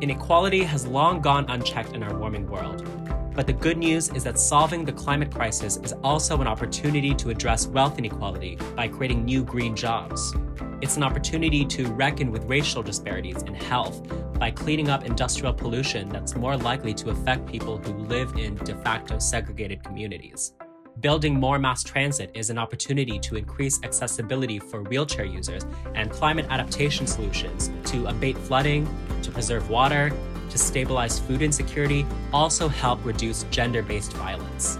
Inequality 0.00 0.62
has 0.62 0.86
long 0.86 1.20
gone 1.20 1.44
unchecked 1.50 1.92
in 1.92 2.02
our 2.02 2.16
warming 2.16 2.48
world. 2.48 2.88
But 3.34 3.46
the 3.46 3.52
good 3.52 3.76
news 3.76 4.08
is 4.08 4.24
that 4.24 4.38
solving 4.38 4.82
the 4.82 4.92
climate 4.92 5.30
crisis 5.30 5.76
is 5.76 5.92
also 6.02 6.40
an 6.40 6.46
opportunity 6.46 7.14
to 7.16 7.28
address 7.28 7.66
wealth 7.66 7.98
inequality 7.98 8.56
by 8.74 8.88
creating 8.88 9.26
new 9.26 9.44
green 9.44 9.76
jobs. 9.76 10.34
It's 10.80 10.96
an 10.96 11.02
opportunity 11.02 11.66
to 11.66 11.86
reckon 11.92 12.32
with 12.32 12.44
racial 12.44 12.82
disparities 12.82 13.42
in 13.42 13.54
health 13.54 14.00
by 14.38 14.50
cleaning 14.50 14.88
up 14.88 15.04
industrial 15.04 15.52
pollution 15.52 16.08
that's 16.08 16.34
more 16.34 16.56
likely 16.56 16.94
to 16.94 17.10
affect 17.10 17.44
people 17.44 17.76
who 17.76 17.92
live 17.92 18.34
in 18.38 18.54
de 18.54 18.74
facto 18.76 19.18
segregated 19.18 19.84
communities. 19.84 20.54
Building 20.98 21.38
more 21.38 21.58
mass 21.58 21.82
transit 21.82 22.30
is 22.34 22.50
an 22.50 22.58
opportunity 22.58 23.18
to 23.20 23.36
increase 23.36 23.80
accessibility 23.84 24.58
for 24.58 24.82
wheelchair 24.82 25.24
users 25.24 25.64
and 25.94 26.10
climate 26.10 26.46
adaptation 26.50 27.06
solutions 27.06 27.70
to 27.86 28.06
abate 28.06 28.36
flooding, 28.36 28.88
to 29.22 29.30
preserve 29.30 29.70
water, 29.70 30.12
to 30.50 30.58
stabilize 30.58 31.18
food 31.18 31.42
insecurity, 31.42 32.04
also 32.32 32.68
help 32.68 33.02
reduce 33.04 33.44
gender 33.44 33.82
based 33.82 34.12
violence. 34.14 34.78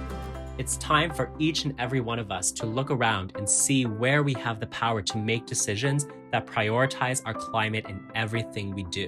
It's 0.58 0.76
time 0.76 1.14
for 1.14 1.30
each 1.38 1.64
and 1.64 1.74
every 1.78 2.00
one 2.00 2.18
of 2.18 2.30
us 2.30 2.50
to 2.52 2.66
look 2.66 2.90
around 2.90 3.32
and 3.36 3.48
see 3.48 3.86
where 3.86 4.22
we 4.22 4.34
have 4.34 4.60
the 4.60 4.66
power 4.66 5.00
to 5.00 5.16
make 5.16 5.46
decisions 5.46 6.06
that 6.32 6.44
prioritize 6.44 7.22
our 7.24 7.32
climate 7.32 7.86
in 7.88 8.04
everything 8.14 8.74
we 8.74 8.82
do. 8.82 9.06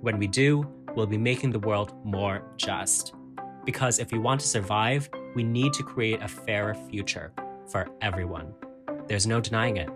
When 0.00 0.18
we 0.18 0.28
do, 0.28 0.66
we'll 0.94 1.06
be 1.06 1.18
making 1.18 1.50
the 1.50 1.58
world 1.58 1.92
more 2.04 2.42
just. 2.56 3.12
Because 3.66 3.98
if 3.98 4.12
we 4.12 4.18
want 4.18 4.40
to 4.40 4.46
survive, 4.46 5.10
we 5.34 5.42
need 5.42 5.72
to 5.74 5.82
create 5.82 6.22
a 6.22 6.28
fairer 6.28 6.74
future 6.74 7.32
for 7.66 7.88
everyone. 8.00 8.54
There's 9.06 9.26
no 9.26 9.40
denying 9.40 9.76
it. 9.76 9.88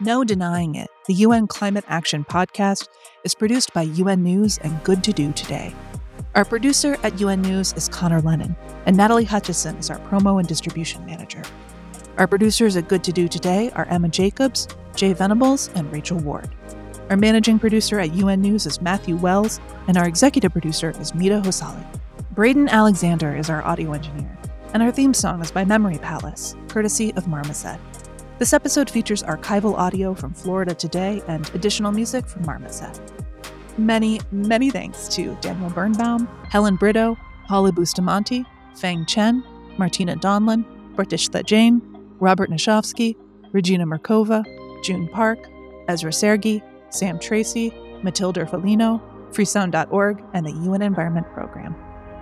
No 0.00 0.22
denying 0.22 0.76
it. 0.76 0.88
The 1.08 1.14
UN 1.14 1.48
Climate 1.48 1.84
Action 1.88 2.24
Podcast 2.24 2.88
is 3.24 3.34
produced 3.34 3.74
by 3.74 3.82
UN 3.82 4.22
News 4.22 4.58
and 4.58 4.82
Good 4.84 5.02
to 5.04 5.12
Do 5.12 5.32
Today. 5.32 5.74
Our 6.34 6.44
producer 6.44 6.96
at 7.02 7.18
UN 7.18 7.42
News 7.42 7.72
is 7.72 7.88
Conor 7.88 8.20
Lennon, 8.20 8.54
and 8.86 8.96
Natalie 8.96 9.24
Hutchison 9.24 9.76
is 9.78 9.90
our 9.90 9.98
promo 9.98 10.38
and 10.38 10.46
distribution 10.46 11.04
manager. 11.04 11.42
Our 12.16 12.28
producers 12.28 12.76
at 12.76 12.88
Good 12.88 13.02
to 13.04 13.12
Do 13.12 13.26
Today 13.26 13.72
are 13.74 13.86
Emma 13.86 14.08
Jacobs, 14.08 14.68
Jay 14.94 15.12
Venables, 15.12 15.68
and 15.74 15.90
Rachel 15.92 16.18
Ward. 16.18 16.48
Our 17.10 17.16
managing 17.16 17.58
producer 17.58 17.98
at 17.98 18.12
UN 18.12 18.42
News 18.42 18.66
is 18.66 18.82
Matthew 18.82 19.16
Wells, 19.16 19.60
and 19.86 19.96
our 19.96 20.06
executive 20.06 20.52
producer 20.52 20.92
is 21.00 21.14
Mita 21.14 21.40
Hosali. 21.42 21.82
Braden 22.32 22.68
Alexander 22.68 23.34
is 23.34 23.48
our 23.48 23.64
audio 23.64 23.92
engineer, 23.92 24.36
and 24.74 24.82
our 24.82 24.92
theme 24.92 25.14
song 25.14 25.40
is 25.40 25.50
by 25.50 25.64
Memory 25.64 25.96
Palace, 25.96 26.54
courtesy 26.68 27.14
of 27.14 27.26
Marmoset. 27.26 27.80
This 28.38 28.52
episode 28.52 28.90
features 28.90 29.22
archival 29.22 29.74
audio 29.78 30.12
from 30.12 30.34
Florida 30.34 30.74
Today 30.74 31.22
and 31.28 31.48
additional 31.54 31.92
music 31.92 32.26
from 32.26 32.44
Marmoset. 32.44 33.00
Many, 33.78 34.20
many 34.30 34.70
thanks 34.70 35.08
to 35.08 35.34
Daniel 35.40 35.70
Birnbaum, 35.70 36.26
Helen 36.50 36.76
Brito, 36.76 37.16
Holly 37.46 37.72
Bustamante, 37.72 38.44
Fang 38.76 39.06
Chen, 39.06 39.42
Martina 39.78 40.14
Donlin, 40.14 40.62
Bertishta 40.94 41.42
Jain, 41.42 41.80
Robert 42.20 42.50
Nashovsky, 42.50 43.16
Regina 43.52 43.86
Merkova, 43.86 44.44
June 44.84 45.08
Park, 45.08 45.38
Ezra 45.88 46.12
Sergi, 46.12 46.62
Sam 46.90 47.18
Tracy, 47.18 47.72
Matilda 48.02 48.44
Felino, 48.44 49.00
freesound.org, 49.32 50.22
and 50.34 50.46
the 50.46 50.52
UN 50.52 50.82
Environment 50.82 51.26
Program. 51.32 51.74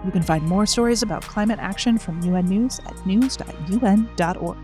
You 0.05 0.11
can 0.11 0.23
find 0.23 0.45
more 0.45 0.67
stories 0.67 1.03
about 1.03 1.23
climate 1.23 1.59
action 1.61 1.99
from 1.99 2.23
UN 2.23 2.47
News 2.47 2.81
at 2.87 3.07
news.un.org. 3.07 4.57